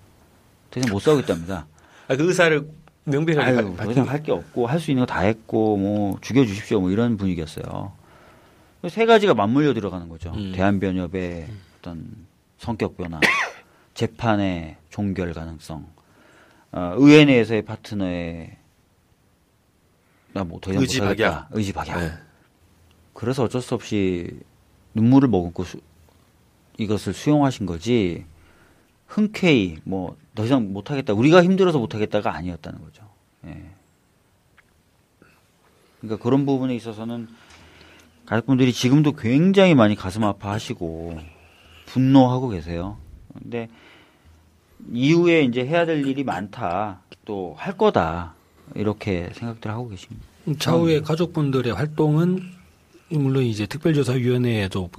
[0.71, 1.65] 더 이상 못 싸우겠답니다.
[2.07, 2.67] 아, 그 의사를
[3.05, 6.17] 명백하게 아유, 바- 더 밝힌 이상 할게 없고 할 수 있는 거 다 했고 뭐
[6.21, 7.91] 죽여주십시오 뭐 이런 분위기였어요.
[8.89, 10.31] 세 가지가 맞물려 들어가는 거죠.
[10.35, 10.51] 음.
[10.55, 11.47] 대한변협의
[11.79, 12.05] 어떤
[12.57, 13.19] 성격 변화,
[13.93, 15.85] 재판의 종결 가능성,
[16.73, 18.57] 어, 의회 내에서의 파트너의
[20.33, 21.31] 나뭐더 이상 의지 못하겠다.
[21.31, 21.49] 박약.
[21.51, 21.99] 의지 박약.
[21.99, 22.11] 네.
[23.13, 24.39] 그래서 어쩔 수 없이
[24.95, 25.79] 눈물을 머금고 수-
[26.77, 28.25] 이것을 수용하신 거지
[29.13, 33.03] 흔쾌히 뭐 더 이상 못하겠다 우리가 힘들어서 못하겠다가 아니었다는 거죠.
[33.45, 33.63] 예.
[36.01, 37.27] 그러니까 그런 부분에 있어서는
[38.25, 41.19] 가족분들이 지금도 굉장히 많이 가슴 아파하시고
[41.85, 42.97] 분노하고 계세요.
[43.33, 43.69] 근데
[44.91, 48.33] 이후에 이제 해야 될 일이 많다, 또 할 거다
[48.75, 50.25] 이렇게 생각들 하고 계십니다.
[50.59, 52.41] 차후에 가족분들의 활동은
[53.19, 54.89] 물론 이제 특별조사위원회에도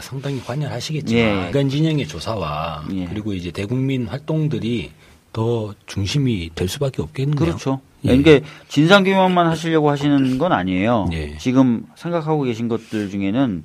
[0.00, 1.46] 상당히 관여하시겠지만 예.
[1.46, 3.06] 인간 진영의 조사와 예.
[3.06, 4.90] 그리고 이제 대국민 활동들이
[5.32, 7.36] 더 중심이 될 수밖에 없겠네요.
[7.36, 7.80] 그렇죠.
[8.04, 8.16] 예.
[8.16, 11.08] 그러니까 진상 규명만 하시려고 하시는 건 아니에요.
[11.12, 11.36] 예.
[11.38, 13.64] 지금 생각하고 계신 것들 중에는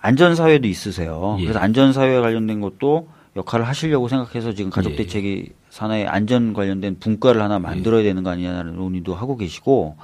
[0.00, 1.36] 안전 사회도 있으세요.
[1.40, 1.44] 예.
[1.44, 4.74] 그래서 안전 사회 관련된 것도 역할을 하시려고 생각해서 지금 예.
[4.74, 9.96] 가족 대책이 산하의 안전 관련된 분과를 하나 만들어야 되는 거 아니냐는 논의도 하고 계시고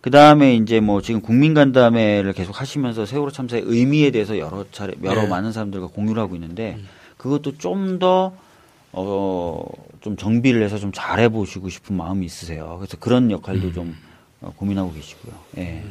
[0.00, 5.22] 그 다음에 이제 뭐 지금 국민간담회를 계속 하시면서 세월호 참사의 의미에 대해서 여러 차례 여러
[5.22, 5.28] 네.
[5.28, 6.78] 많은 사람들과 공유를 하고 있는데
[7.16, 8.32] 그것도 좀 더
[8.92, 9.64] 어,
[10.00, 12.76] 좀 정비를 해서 좀 잘해 보시고 싶은 마음이 있으세요.
[12.78, 13.96] 그래서 그런 역할도 좀
[14.40, 15.34] 어, 고민하고 계시고요.
[15.58, 15.84] 예.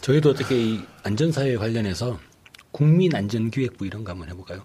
[0.00, 2.18] 저희도 어떻게 이 안전사회 관련해서
[2.72, 4.62] 국민안전기획부 이런 거 한번 해볼까요?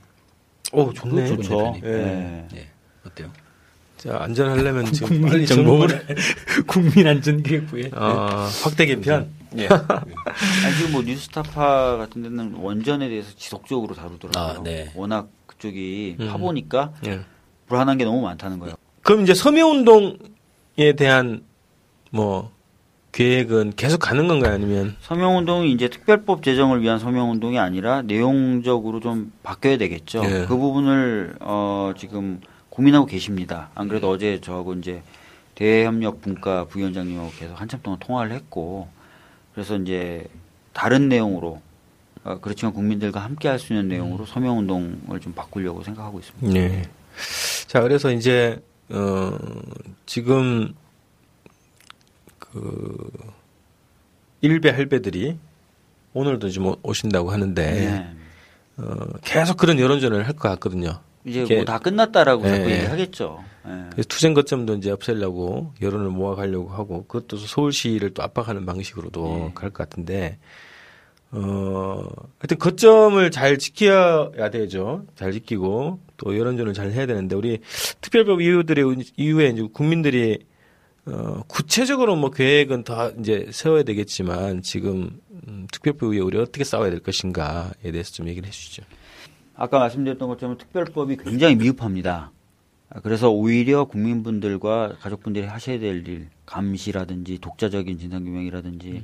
[0.73, 1.23] 오, 좋네.
[1.29, 1.75] 그거 좋죠.
[1.83, 1.89] 예.
[1.89, 2.47] 예.
[2.53, 2.69] 네.
[3.05, 3.31] 어때요?
[4.01, 6.03] 자, 안전하려면 지금 빨리 정보를
[6.65, 9.29] 국민 안전 기획부에 어, 확대 개편.
[9.59, 9.67] 예.
[10.65, 14.59] 아니 지금 뭐 뉴스타파 같은 데는 원전에 대해서 지속적으로 다루더라고요.
[14.59, 14.91] 아, 네.
[14.95, 16.27] 워낙 그쪽이 음.
[16.29, 17.19] 파보니까 예.
[17.67, 18.73] 불안한 게 너무 많다는 거예요.
[19.03, 20.17] 그럼 이제 서해운동에
[20.97, 21.43] 대한
[22.09, 22.49] 뭐
[23.11, 24.55] 계획은 계속 가는 건가요?
[24.55, 30.23] 아니면 서명운동이 이제 특별법 제정을 위한 서명운동이 아니라 내용적으로 좀 바뀌어야 되겠죠.
[30.25, 30.45] 예.
[30.47, 32.41] 그 부분을 어 지금
[32.71, 33.69] 고민하고 계십니다.
[33.75, 35.03] 안 그래도 어제 저하고 이제
[35.55, 38.87] 대협력 분과 부위원장님하고 계속 한참 동안 통화를 했고
[39.53, 40.25] 그래서 이제
[40.73, 41.61] 다른 내용으로
[42.23, 46.47] 어, 그렇지만 국민들과 함께 할 수 있는 내용으로 서명 운동을 좀 바꾸려고 생각하고 있습니다.
[46.59, 46.89] 네.
[47.67, 48.59] 자, 그래서 이제
[48.89, 49.37] 어
[50.05, 50.73] 지금
[52.39, 53.11] 그
[54.41, 55.37] 일배 할배들이
[56.13, 58.15] 오늘도 좀 오신다고 하는데 네.
[58.77, 60.99] 어, 계속 그런 여론전을 할 것 같거든요.
[61.25, 62.75] 이제 뭐 다 끝났다라고 자꾸 예.
[62.77, 63.43] 얘기하겠죠.
[63.67, 63.71] 예.
[63.91, 69.53] 그래서 투쟁 거점도 이제 없애려고 여론을 모아가려고 하고 그것도 서울시를 또 압박하는 방식으로도 예.
[69.53, 70.39] 갈것 같은데
[71.33, 72.03] 어
[72.39, 75.05] 하여튼 거점을 잘 지켜야 되죠.
[75.15, 77.59] 잘 지키고 또 여론전을 잘 해야 되는데 우리
[78.01, 78.83] 특별법 이후들의
[79.15, 80.39] 이후에 이제 국민들이
[81.05, 86.89] 어 구체적으로 뭐 계획은 더 이제 세워야 되겠지만 지금 음, 특별법 이후에 우리 어떻게 싸워야
[86.89, 88.83] 될 것인가에 대해서 좀 얘기를 해주시죠.
[89.61, 92.31] 아까 말씀드렸던 것처럼 특별법이 굉장히 미흡합니다.
[92.89, 99.03] 아, 그래서 오히려 국민분들과 가족분들이 하셔야 될 일, 감시라든지 독자적인 진상규명이라든지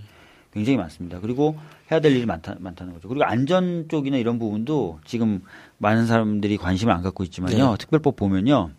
[0.52, 1.20] 굉장히 많습니다.
[1.20, 1.56] 그리고
[1.92, 3.08] 해야 될 일이 많다, 많다는 거죠.
[3.08, 5.44] 그리고 안전 쪽이나 이런 부분도 지금
[5.78, 7.72] 많은 사람들이 관심을 안 갖고 있지만요.
[7.72, 7.78] 네.
[7.78, 8.72] 특별법 보면요.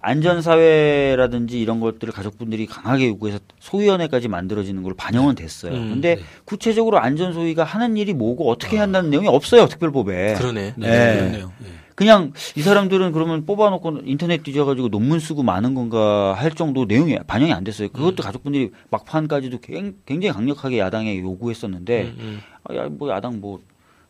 [0.00, 5.72] 안전사회라든지 이런 것들을 가족분들이 강하게 요구해서 소위원회까지 만들어지는 걸 반영은 됐어요.
[5.74, 6.22] 음, 근데 네.
[6.44, 9.66] 구체적으로 안전소위가 하는 일이 뭐고 어떻게 해야 한다는 내용이 없어요.
[9.66, 10.34] 특별법에.
[10.34, 10.74] 그러네.
[10.76, 11.18] 네, 예.
[11.18, 11.52] 그렇네요.
[11.64, 11.66] 예.
[11.94, 17.52] 그냥 이 사람들은 그러면 뽑아놓고 인터넷 뒤져가지고 논문 쓰고 많은 건가 할 정도 내용이 반영이
[17.52, 17.90] 안 됐어요.
[17.90, 22.40] 그것도 가족분들이 막판까지도 굉- 굉장히 강력하게 야당에 요구했었는데, 음, 음.
[22.64, 23.60] 아, 야, 뭐 야당 뭐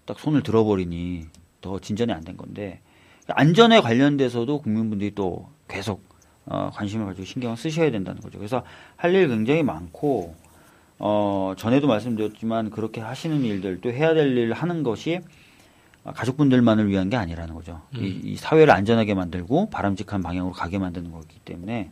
[0.06, 1.26] 딱 손을 들어버리니
[1.60, 2.80] 더 진전이 안 된 건데,
[3.28, 6.02] 안전에 관련돼서도 국민분들이 또 계속
[6.46, 8.38] 어, 관심을 가지고 신경을 쓰셔야 된다는 거죠.
[8.38, 8.64] 그래서
[8.96, 10.34] 할 일 굉장히 많고,
[10.98, 15.20] 어, 전에도 말씀드렸지만 그렇게 하시는 일들 또 해야 될 일 하는 것이
[16.02, 17.82] 아, 가족분들만을 위한 게 아니라는 거죠.
[17.94, 21.90] 이, 이 사회를 안전하게 만들고 바람직한 방향으로 가게 만드는 거기 때문에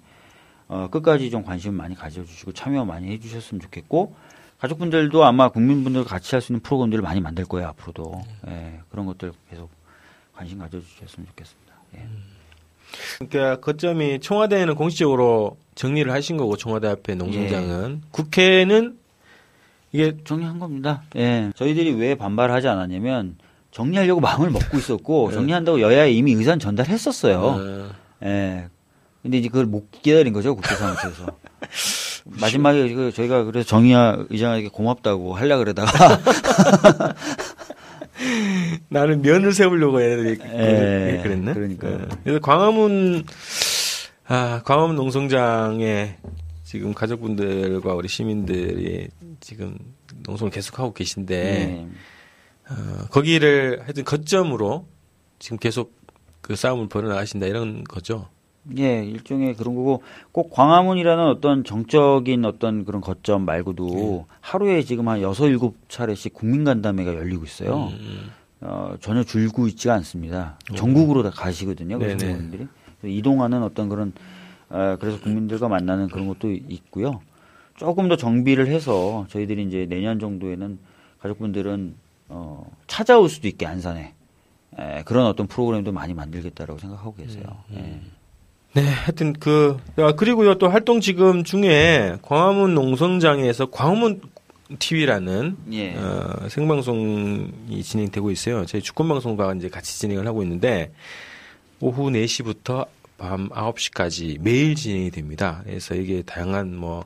[0.66, 4.14] 어, 끝까지 좀 관심 많이 가져주시고 참여 많이 해주셨으면 좋겠고
[4.58, 9.32] 가족분들도 아마 국민분들과 같이 할 수 있는 프로그램들을 많이 만들 거예요 앞으로도 예, 그런 것들
[9.50, 9.70] 계속
[10.34, 11.74] 관심 가져주셨으면 좋겠습니다.
[11.96, 12.08] 예.
[13.18, 18.96] 그러니까 거점이 청와대에는 공식적으로 정리를 하신 거고 청와대 앞에 농성장은 국회는
[19.92, 21.02] 이게 정리한 겁니다.
[21.16, 21.50] 예.
[21.56, 23.36] 저희들이 왜 반발하지 않았냐면
[23.70, 27.38] 정리하려고 마음을 먹고 있었고 정리한다고 여야에 이미 의사는 전달했었어요.
[27.38, 27.90] 어,
[28.24, 28.68] 예.
[29.22, 31.26] 근데 이제 그걸 못 기다린 거죠, 국회 사무처에서.
[32.24, 35.90] 마지막에 그 저희가 그래서 정의아 의장에게 고맙다고 하려 그러다가
[38.88, 41.52] 나는 면을 세우려고 애들이 예, 그- 그랬네.
[41.54, 41.92] 그러니까요.
[42.02, 42.06] 예.
[42.24, 43.24] 그래서 광화문
[44.26, 46.16] 아 광화문 농성장에
[46.64, 49.08] 지금 가족분들과 우리 시민들이
[49.40, 49.76] 지금
[50.24, 51.86] 농성을 계속하고 계신데 예.
[52.70, 54.86] 어, 거기를 하여튼 거점으로
[55.38, 55.96] 지금 계속
[56.40, 58.28] 그 싸움을 벌여나가신다 이런 거죠.
[58.76, 65.22] 예, 일종의 그런 거고 꼭 광화문이라는 어떤 정적인 어떤 그런 거점 말고도 하루에 지금 한
[65.22, 67.86] 여섯 일곱 차례씩 국민간담회가 열리고 있어요.
[67.98, 68.30] 음,
[68.60, 70.58] 어, 전혀 줄고 있지가 않습니다.
[70.74, 71.98] 전국으로 다 가시거든요.
[71.98, 74.12] 그래서 그래서 이동하는 어떤 그런
[74.70, 77.20] 어, 그래서 국민들과 만나는 그런 것도 있고요.
[77.76, 80.78] 조금 더 정비를 해서 저희들이 이제 내년 정도에는
[81.20, 81.94] 가족분들은
[82.28, 84.14] 어, 찾아올 수도 있게 안산에
[84.78, 87.44] 에, 그런 어떤 프로그램도 많이 만들겠다라고 생각하고 계세요.
[87.74, 88.00] 예.
[88.74, 94.20] 네, 하여튼 그 아, 그리고요 또 활동 지금 중에 광화문 농성장에서 광화문
[94.78, 95.94] TV라는 예.
[95.96, 98.66] 어, 생방송이 진행되고 있어요.
[98.66, 100.92] 저희 주권 방송과 이제 같이 진행을 하고 있는데
[101.80, 105.62] 오후 4시부터 밤 9시까지 매일 진행이 됩니다.
[105.64, 107.04] 그래서 이게 다양한 뭐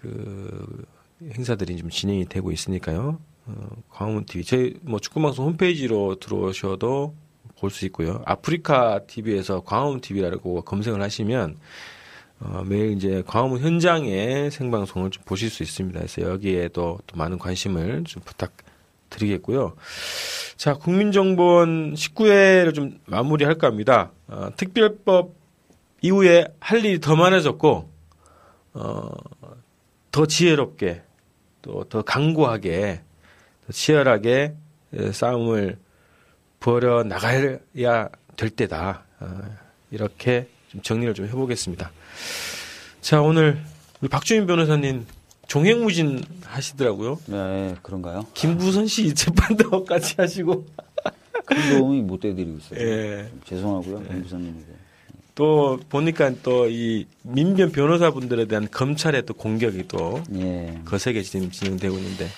[0.00, 0.84] 그
[1.22, 3.18] 행사들이 좀 진행이 되고 있으니까요.
[3.46, 7.14] 어, 광화문 TV 저희 뭐 축구 방송 홈페이지로 들어오셔도
[7.58, 8.22] 볼 수 있고요.
[8.24, 11.58] 아프리카 TV에서 광화문 TV라고 검색을 하시면
[12.40, 15.98] 어, 매일 이제 광화문 현장의 생방송을 좀 보실 수 있습니다.
[16.00, 19.74] 그래서 여기에도 또 많은 관심을 좀 부탁드리겠고요.
[20.56, 24.10] 자, 국민정보원 19회를 좀 마무리할까 합니다.
[24.26, 25.34] 어, 특별법
[26.00, 27.90] 이후에 할 일이 더 많아졌고,
[28.72, 29.10] 어,
[30.10, 31.02] 더 지혜롭게,
[31.62, 33.02] 또 더 강고하게,
[33.66, 34.54] 더 치열하게
[34.94, 35.78] 에, 싸움을
[36.58, 39.04] 벌여 나가야 될 때다.
[39.20, 39.42] 어,
[39.90, 41.90] 이렇게 좀 정리를 좀 해보겠습니다.
[43.00, 43.58] 자, 오늘
[44.00, 45.06] 우리 박주민 변호사님
[45.46, 47.18] 종횡무진 하시더라고요.
[47.26, 48.26] 네, 그런가요?
[48.34, 50.66] 김부선 씨 재판도 같이 하시고.
[51.46, 52.80] 큰 도움이 못 돼드리고 있어요.
[52.80, 53.28] 예.
[53.46, 54.66] 죄송하고요, 김부선님에게.
[55.34, 60.80] 또 보니까 또 이 민변 변호사분들에 대한 검찰의 또 공격이 또 예.
[60.84, 62.28] 거세게 지금 진행되고 있는데.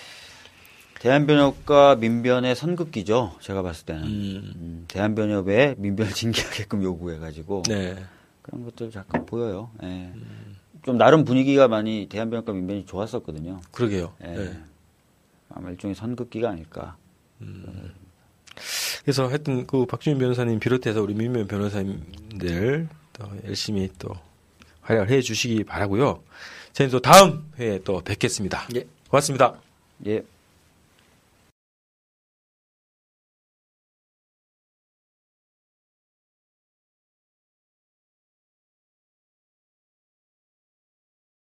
[1.01, 3.33] 대한변협과 민변의 선긋기죠.
[3.41, 4.53] 제가 봤을 때는 음.
[4.57, 7.97] 음, 대한변협에 민변을 징계하게끔 요구해가지고 네.
[8.43, 9.70] 그런 것들 잠깐 보여요.
[9.82, 10.12] 예.
[10.82, 13.61] 좀 나름 분위기가 많이 대한변협과 민변이 좋았었거든요.
[13.70, 14.12] 그러게요.
[14.24, 14.26] 예.
[14.26, 14.61] 네.
[15.51, 16.97] 아마 일종의 선긋기가 아닐까.
[19.03, 24.11] 그래서 하여튼 그 박주민 변호사님 비롯해서 우리 민변 변호사님들 또 열심히 또
[24.82, 26.22] 활약을 해 주시기 바라고요.
[26.72, 28.66] 저희는 또 다음 회에 또 뵙겠습니다.
[28.74, 28.86] 예.
[29.09, 29.55] 고맙습니다.
[30.07, 30.22] 예.